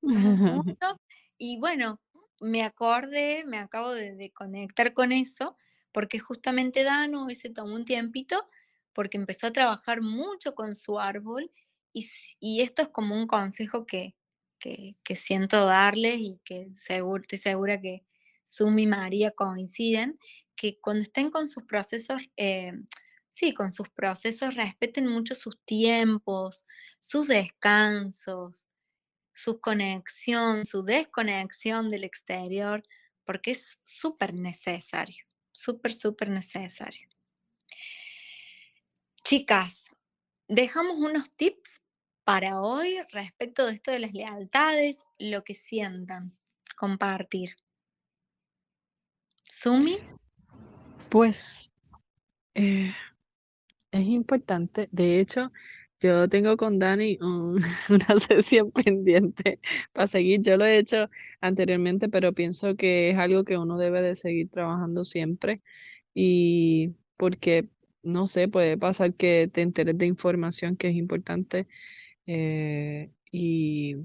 Y 1.39 1.59
bueno, 1.59 2.01
me 2.41 2.63
acordé, 2.63 3.45
me 3.45 3.59
acabo 3.59 3.91
de, 3.91 4.15
de 4.15 4.31
conectar 4.31 4.95
con 4.95 5.13
eso, 5.13 5.57
porque 5.93 6.19
justamente 6.19 6.83
Dano 6.83 7.27
hoy 7.27 7.35
se 7.35 7.51
tomó 7.51 7.75
un 7.75 7.85
tiempito 7.85 8.49
porque 8.97 9.19
empezó 9.19 9.47
a 9.47 9.53
trabajar 9.53 10.01
mucho 10.03 10.57
con 10.57 10.75
su 10.75 10.99
árbol 10.99 11.53
y, 11.93 12.11
y 12.41 12.63
esto 12.63 12.83
es 12.83 12.89
como 12.89 13.15
un 13.15 13.29
consejo 13.29 13.87
que, 13.87 14.17
que, 14.59 14.97
que 15.05 15.17
siento 15.17 15.67
darles 15.67 16.17
y 16.19 16.41
que 16.45 16.69
seguro, 16.75 17.21
estoy 17.23 17.39
segura 17.39 17.81
que 17.81 18.05
Sumi 18.43 18.85
y 18.85 18.87
María 18.89 19.31
coinciden, 19.31 20.19
que 20.57 20.81
cuando 20.81 21.03
estén 21.03 21.31
con 21.31 21.49
sus 21.49 21.65
procesos, 21.65 22.23
eh, 22.37 22.73
sí, 23.31 23.55
con 23.55 23.71
sus 23.71 23.91
procesos, 23.91 24.55
respeten 24.55 25.07
mucho 25.07 25.35
sus 25.35 25.61
tiempos, 25.65 26.67
sus 26.99 27.29
descansos 27.29 28.67
su 29.37 29.61
conexión, 29.61 30.65
su 30.65 30.83
desconexión 30.83 31.91
del 31.91 32.05
exterior, 32.05 32.83
porque 33.23 33.51
es 33.51 33.79
súper 33.85 34.33
necesario, 34.33 35.27
súper, 35.53 35.93
súper 35.93 36.31
necesario. 36.31 37.07
Chicas, 39.29 39.87
dejamos 40.47 40.99
unos 40.99 41.29
tips 41.33 41.83
para 42.23 42.61
hoy 42.61 42.97
respecto 43.11 43.67
de 43.67 43.73
esto 43.73 43.91
de 43.91 43.99
las 43.99 44.13
lealtades, 44.13 45.03
lo 45.19 45.43
que 45.43 45.57
sientan, 45.57 46.39
compartir. 46.77 47.57
Sumi, 49.43 49.99
Pues 51.09 51.73
eh, 52.55 52.93
es 53.91 54.07
importante. 54.07 54.89
De 54.93 55.19
hecho, 55.19 55.51
yo 55.99 56.29
tengo 56.29 56.57
con 56.57 56.79
Dani 56.79 57.19
un- 57.21 57.59
una 57.91 58.21
sesión 58.21 58.71
pendiente 58.71 59.59
para 59.93 60.07
seguir. 60.07 60.43
Yo 60.43 60.57
lo 60.57 60.65
he 60.67 60.79
hecho 60.79 61.11
anteriormente, 61.41 62.09
pero 62.09 62.33
pienso 62.33 62.77
que 62.77 63.11
es 63.11 63.19
algo 63.19 63.43
que 63.43 63.59
uno 63.59 63.77
debe 63.77 64.03
de 64.03 64.15
seguir 64.15 64.51
trabajando 64.51 65.03
siempre. 65.03 65.63
Y 66.15 66.95
porque, 67.17 67.69
no 68.07 68.27
sé, 68.27 68.49
puede 68.49 68.79
pasar 68.79 69.15
que 69.15 69.49
te 69.53 69.63
enteres 69.63 69.99
de 69.99 70.07
información 70.07 70.77
que 70.77 70.89
es 70.89 70.97
importante 70.97 71.69
eh, 72.27 73.13
y 73.33 73.97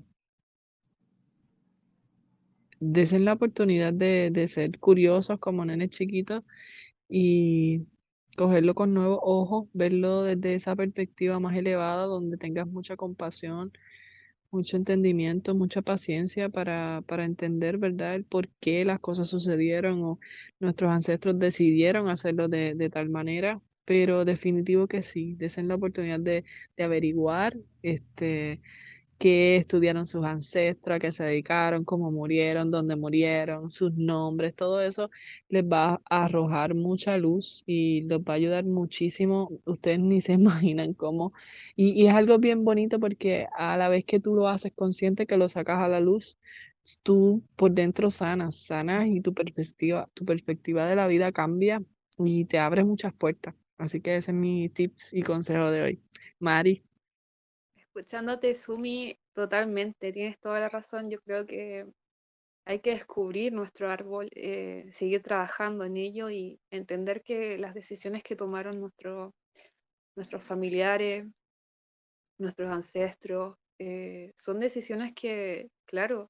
desen 2.79 3.25
la 3.25 3.33
oportunidad 3.33 3.93
de, 3.93 4.29
de 4.31 4.47
ser 4.47 4.79
curiosos 4.79 5.39
como 5.39 5.65
nenes 5.65 5.89
chiquitos 5.89 6.43
y 7.09 7.87
cogerlo 8.37 8.75
con 8.75 8.93
nuevos 8.93 9.19
ojos, 9.23 9.69
verlo 9.73 10.23
desde 10.23 10.55
esa 10.55 10.75
perspectiva 10.75 11.39
más 11.39 11.57
elevada, 11.57 12.05
donde 12.05 12.37
tengas 12.37 12.67
mucha 12.67 12.97
compasión, 12.97 13.73
mucho 14.51 14.77
entendimiento, 14.77 15.55
mucha 15.55 15.81
paciencia 15.83 16.49
para, 16.49 17.03
para 17.07 17.25
entender, 17.25 17.77
¿verdad?, 17.79 18.15
el 18.15 18.25
por 18.25 18.49
qué 18.61 18.85
las 18.85 18.99
cosas 18.99 19.29
sucedieron 19.29 20.03
o 20.03 20.19
nuestros 20.59 20.91
ancestros 20.91 21.39
decidieron 21.39 22.09
hacerlo 22.09 22.49
de, 22.49 22.75
de 22.75 22.89
tal 22.89 23.09
manera. 23.09 23.61
Pero 23.85 24.25
definitivo 24.25 24.87
que 24.87 25.01
sí, 25.01 25.35
desen 25.35 25.67
la 25.67 25.75
oportunidad 25.75 26.19
de, 26.19 26.45
de 26.77 26.83
averiguar, 26.83 27.57
este, 27.81 28.61
qué 29.17 29.57
estudiaron 29.57 30.05
sus 30.07 30.25
ancestros, 30.25 30.95
a 30.95 30.99
qué 30.99 31.11
se 31.11 31.23
dedicaron, 31.23 31.85
cómo 31.85 32.11
murieron, 32.11 32.71
dónde 32.71 32.95
murieron, 32.95 33.69
sus 33.69 33.93
nombres, 33.93 34.55
todo 34.55 34.81
eso 34.81 35.11
les 35.49 35.63
va 35.63 36.01
a 36.09 36.25
arrojar 36.25 36.73
mucha 36.73 37.17
luz 37.17 37.63
y 37.67 38.01
los 38.03 38.21
va 38.21 38.33
a 38.33 38.35
ayudar 38.37 38.65
muchísimo. 38.65 39.51
Ustedes 39.65 39.99
ni 39.99 40.21
se 40.21 40.33
imaginan 40.33 40.93
cómo. 40.93 41.33
Y, 41.75 41.91
y 42.01 42.07
es 42.07 42.13
algo 42.15 42.39
bien 42.39 42.63
bonito 42.65 42.99
porque 42.99 43.47
a 43.57 43.77
la 43.77 43.89
vez 43.89 44.05
que 44.05 44.19
tú 44.19 44.35
lo 44.35 44.47
haces 44.47 44.73
consciente, 44.75 45.27
que 45.27 45.37
lo 45.37 45.49
sacas 45.49 45.79
a 45.79 45.87
la 45.87 45.99
luz, 45.99 46.37
tú 47.03 47.43
por 47.55 47.71
dentro 47.71 48.09
sanas, 48.11 48.55
sanas 48.57 49.07
y 49.07 49.21
tu 49.21 49.33
perspectiva, 49.33 50.09
tu 50.13 50.25
perspectiva 50.25 50.87
de 50.87 50.95
la 50.95 51.07
vida 51.07 51.31
cambia 51.31 51.83
y 52.17 52.45
te 52.45 52.57
abre 52.59 52.83
muchas 52.83 53.13
puertas. 53.13 53.53
Así 53.81 53.99
que 53.99 54.15
ese 54.15 54.29
es 54.29 54.37
mi 54.37 54.69
tips 54.69 55.11
y 55.11 55.23
consejo 55.23 55.71
de 55.71 55.81
hoy. 55.81 56.01
Mari. 56.37 56.83
Escuchándote, 57.75 58.53
Sumi, 58.53 59.17
totalmente, 59.33 60.13
tienes 60.13 60.39
toda 60.39 60.59
la 60.59 60.69
razón. 60.69 61.09
Yo 61.09 61.19
creo 61.21 61.47
que 61.47 61.87
hay 62.65 62.79
que 62.79 62.91
descubrir 62.91 63.53
nuestro 63.53 63.89
árbol, 63.89 64.29
eh, 64.35 64.87
seguir 64.91 65.23
trabajando 65.23 65.83
en 65.83 65.97
ello 65.97 66.29
y 66.29 66.59
entender 66.69 67.23
que 67.23 67.57
las 67.57 67.73
decisiones 67.73 68.21
que 68.21 68.35
tomaron 68.35 68.79
nuestro- 68.79 69.33
nuestros 70.15 70.43
familiares, 70.43 71.25
nuestros 72.37 72.69
ancestros, 72.69 73.55
eh, 73.79 74.31
son 74.37 74.59
decisiones 74.59 75.11
que, 75.15 75.69
claro, 75.85 76.29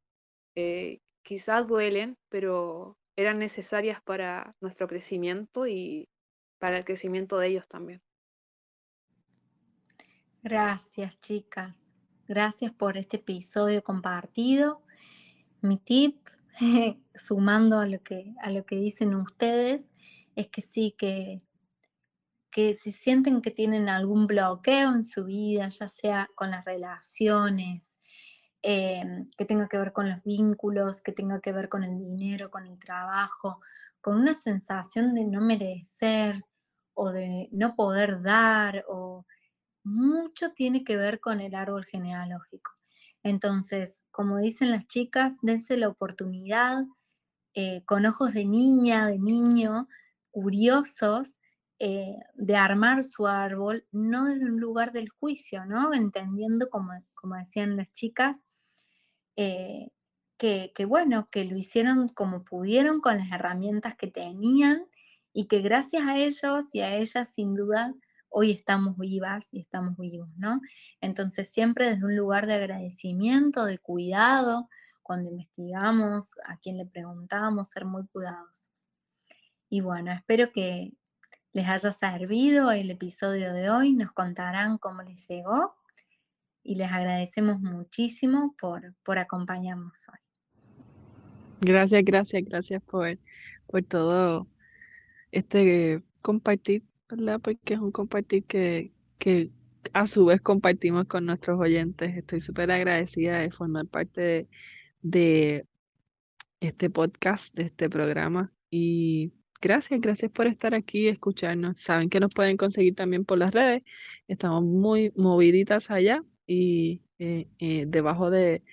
eh, 0.55 0.99
quizás 1.21 1.67
duelen, 1.67 2.15
pero 2.29 2.95
eran 3.17 3.39
necesarias 3.39 4.01
para 4.03 4.53
nuestro 4.61 4.87
crecimiento 4.87 5.67
y 5.67 6.07
para 6.61 6.77
el 6.77 6.85
crecimiento 6.85 7.39
de 7.39 7.47
ellos 7.47 7.67
también. 7.67 8.03
Gracias, 10.43 11.19
chicas. 11.19 11.89
Gracias 12.27 12.71
por 12.71 12.97
este 12.97 13.17
episodio 13.17 13.83
compartido. 13.83 14.83
Mi 15.61 15.77
tip, 15.77 16.19
sumando 17.15 17.79
a 17.79 17.87
lo 17.87 17.99
que, 18.03 18.35
a 18.43 18.51
lo 18.51 18.63
que 18.63 18.75
dicen 18.75 19.15
ustedes, 19.15 19.91
es 20.35 20.49
que 20.49 20.61
sí, 20.61 20.93
que, 20.99 21.41
que 22.51 22.75
si 22.75 22.91
sienten 22.91 23.41
que 23.41 23.49
tienen 23.49 23.89
algún 23.89 24.27
bloqueo 24.27 24.93
en 24.93 25.03
su 25.03 25.25
vida, 25.25 25.67
ya 25.69 25.87
sea 25.87 26.29
con 26.35 26.51
las 26.51 26.63
relaciones, 26.63 27.97
em, 28.61 29.25
que 29.35 29.45
tenga 29.45 29.67
que 29.67 29.79
ver 29.79 29.93
con 29.93 30.07
los 30.07 30.21
vínculos, 30.23 31.01
que 31.01 31.11
tenga 31.11 31.41
que 31.41 31.53
ver 31.53 31.69
con 31.69 31.83
el 31.83 31.97
dinero, 31.97 32.51
con 32.51 32.67
el 32.67 32.79
trabajo, 32.79 33.61
con 33.99 34.17
una 34.17 34.35
sensación 34.35 35.15
de 35.15 35.25
no 35.25 35.41
merecer 35.41 36.45
o 36.93 37.11
de 37.11 37.49
no 37.51 37.75
poder 37.75 38.21
dar 38.21 38.85
o 38.87 39.25
mucho 39.83 40.51
tiene 40.53 40.83
que 40.83 40.97
ver 40.97 41.19
con 41.19 41.41
el 41.41 41.55
árbol 41.55 41.85
genealógico. 41.85 42.71
Entonces, 43.23 44.05
como 44.11 44.37
dicen 44.39 44.71
las 44.71 44.87
chicas, 44.87 45.35
dense 45.41 45.77
la 45.77 45.89
oportunidad 45.89 46.85
eh, 47.53 47.83
con 47.85 48.05
ojos 48.05 48.33
de 48.33 48.45
niña, 48.45 49.07
de 49.07 49.19
niño, 49.19 49.87
curiosos, 50.31 51.37
eh, 51.79 52.15
de 52.35 52.55
armar 52.55 53.03
su 53.03 53.27
árbol, 53.27 53.85
no 53.91 54.25
desde 54.25 54.45
un 54.45 54.59
lugar 54.59 54.91
del 54.91 55.09
juicio, 55.09 55.65
¿no? 55.65 55.93
Entendiendo, 55.93 56.69
como, 56.69 56.93
como 57.15 57.35
decían 57.35 57.75
las 57.77 57.91
chicas, 57.91 58.43
eh, 59.35 59.89
que, 60.37 60.71
que 60.75 60.85
bueno, 60.85 61.29
que 61.31 61.45
lo 61.45 61.57
hicieron 61.57 62.09
como 62.09 62.43
pudieron 62.43 63.01
con 63.01 63.17
las 63.17 63.31
herramientas 63.31 63.95
que 63.95 64.07
tenían 64.07 64.85
y 65.33 65.45
que 65.47 65.61
gracias 65.61 66.03
a 66.03 66.17
ellos 66.17 66.73
y 66.73 66.81
a 66.81 66.95
ellas 66.95 67.29
sin 67.33 67.55
duda 67.55 67.93
hoy 68.29 68.51
estamos 68.51 68.97
vivas 68.97 69.53
y 69.53 69.59
estamos 69.59 69.97
vivos, 69.97 70.29
¿no? 70.37 70.61
Entonces 71.01 71.49
siempre 71.49 71.89
desde 71.89 72.05
un 72.05 72.15
lugar 72.15 72.47
de 72.47 72.53
agradecimiento, 72.53 73.65
de 73.65 73.77
cuidado, 73.77 74.69
cuando 75.03 75.29
investigamos, 75.29 76.35
a 76.45 76.57
quien 76.57 76.77
le 76.77 76.85
preguntamos, 76.85 77.69
ser 77.69 77.85
muy 77.85 78.07
cuidadosos. 78.07 78.87
Y 79.69 79.81
bueno, 79.81 80.11
espero 80.11 80.51
que 80.53 80.93
les 81.53 81.67
haya 81.67 81.91
servido 81.91 82.71
el 82.71 82.89
episodio 82.91 83.53
de 83.53 83.69
hoy, 83.69 83.93
nos 83.93 84.13
contarán 84.13 84.77
cómo 84.77 85.01
les 85.01 85.27
llegó 85.27 85.75
y 86.63 86.75
les 86.75 86.91
agradecemos 86.91 87.59
muchísimo 87.59 88.55
por, 88.59 88.95
por 89.03 89.17
acompañarnos 89.17 90.07
hoy. 90.07 90.19
Gracias, 91.59 92.01
gracias, 92.05 92.43
gracias 92.45 92.81
por, 92.83 93.19
por 93.67 93.83
todo 93.83 94.47
este 95.31 96.03
compartir, 96.21 96.83
¿verdad? 97.09 97.39
Porque 97.41 97.73
es 97.73 97.79
un 97.79 97.91
compartir 97.91 98.43
que, 98.45 98.91
que 99.17 99.51
a 99.93 100.07
su 100.07 100.25
vez 100.25 100.41
compartimos 100.41 101.05
con 101.05 101.25
nuestros 101.25 101.59
oyentes. 101.59 102.15
Estoy 102.15 102.41
súper 102.41 102.71
agradecida 102.71 103.39
de 103.39 103.51
formar 103.51 103.87
parte 103.87 104.47
de, 105.01 105.65
este 106.59 106.89
podcast, 106.89 107.55
de 107.55 107.63
este 107.63 107.89
programa. 107.89 108.53
Y 108.69 109.33
gracias, 109.61 109.99
gracias 110.01 110.31
por 110.31 110.47
estar 110.47 110.75
aquí 110.75 111.01
y 111.01 111.07
escucharnos. 111.07 111.81
Saben 111.81 112.09
que 112.09 112.19
nos 112.19 112.33
pueden 112.33 112.57
conseguir 112.57 112.95
también 112.95 113.25
por 113.25 113.37
las 113.37 113.53
redes. 113.53 113.83
Estamos 114.27 114.63
muy 114.63 115.11
moviditas 115.15 115.91
allá 115.91 116.23
y 116.47 117.01
eh, 117.19 117.47
eh, 117.59 117.85
debajo 117.87 118.29
de, 118.29 118.63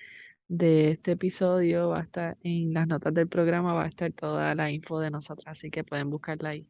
de 0.49 0.89
este 0.91 1.11
episodio 1.11 1.89
va 1.89 1.99
a 1.99 2.03
estar 2.03 2.37
en 2.41 2.73
las 2.73 2.87
notas 2.87 3.13
del 3.13 3.29
programa, 3.29 3.73
va 3.73 3.83
a 3.83 3.87
estar 3.87 4.11
toda 4.11 4.55
la 4.55 4.71
info 4.71 4.99
de 4.99 5.11
nosotras, 5.11 5.57
así 5.57 5.69
que 5.69 5.83
pueden 5.83 6.09
buscarla 6.09 6.49
ahí. 6.49 6.67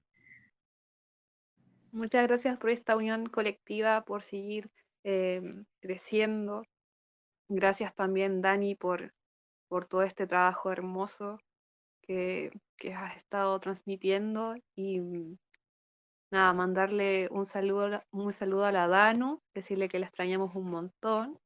Muchas 1.91 2.27
gracias 2.27 2.57
por 2.59 2.69
esta 2.69 2.97
unión 2.97 3.27
colectiva, 3.27 4.03
por 4.03 4.21
seguir 4.21 4.69
em, 5.03 5.65
creciendo. 5.79 6.63
Gracias 7.47 7.95
también, 7.95 8.41
Dani, 8.41 8.75
por, 8.75 9.13
por 9.69 9.85
todo 9.85 10.03
este 10.03 10.27
trabajo 10.27 10.71
hermoso 10.71 11.39
que, 12.01 12.51
que 12.77 12.93
has 12.93 13.15
estado 13.15 13.57
transmitiendo. 13.61 14.55
Y 14.75 14.99
mm, 14.99 15.37
nada, 16.31 16.53
mandarle 16.53 17.29
un 17.31 17.45
saludo, 17.45 18.03
un 18.11 18.33
saludo 18.33 18.65
a 18.65 18.73
la 18.73 18.87
Danu, 18.87 19.41
decirle 19.53 19.87
que 19.87 19.99
la 19.99 20.07
extrañamos 20.07 20.53
un 20.53 20.69
montón 20.69 21.39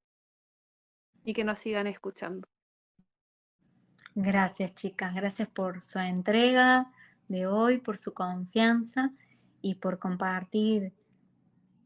y 1.24 1.34
que 1.34 1.44
nos 1.44 1.60
sigan 1.60 1.88
escuchando. 1.88 2.48
Gracias 4.16 4.76
chicas, 4.76 5.16
gracias 5.16 5.48
por 5.48 5.82
su 5.82 6.00
entrega 6.00 6.92
de 7.28 7.48
hoy, 7.48 7.80
por 7.80 7.98
su 7.98 8.14
confianza 8.14 9.12
y 9.62 9.76
por 9.76 9.98
compartir 9.98 10.94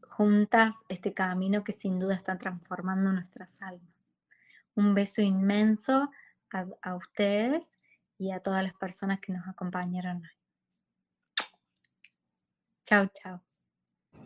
juntas 0.02 0.74
este 0.88 1.14
camino 1.14 1.64
que 1.64 1.72
sin 1.72 1.98
duda 1.98 2.14
está 2.14 2.36
transformando 2.36 3.12
nuestras 3.12 3.62
almas. 3.62 4.16
Un 4.74 4.94
beso 4.94 5.22
inmenso 5.22 6.10
a, 6.52 6.66
a 6.82 6.94
ustedes 6.96 7.78
y 8.18 8.32
a 8.32 8.40
todas 8.40 8.62
las 8.62 8.74
personas 8.74 9.20
que 9.20 9.32
nos 9.32 9.46
acompañaron 9.46 10.16
hoy. 10.18 10.38
Chao, 12.84 13.06
chao. 13.14 13.42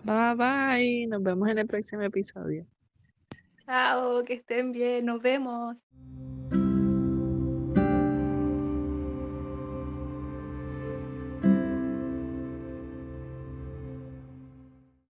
Bye 0.05 0.35
bye, 0.35 1.07
nos 1.07 1.23
vemos 1.23 1.49
en 1.49 1.59
el 1.59 1.67
próximo 1.67 2.03
episodio. 2.03 2.67
Chao, 3.73 4.23
que 4.27 4.35
estén 4.35 4.71
bien, 4.71 5.07
nos 5.07 5.23
vemos. 5.23 5.79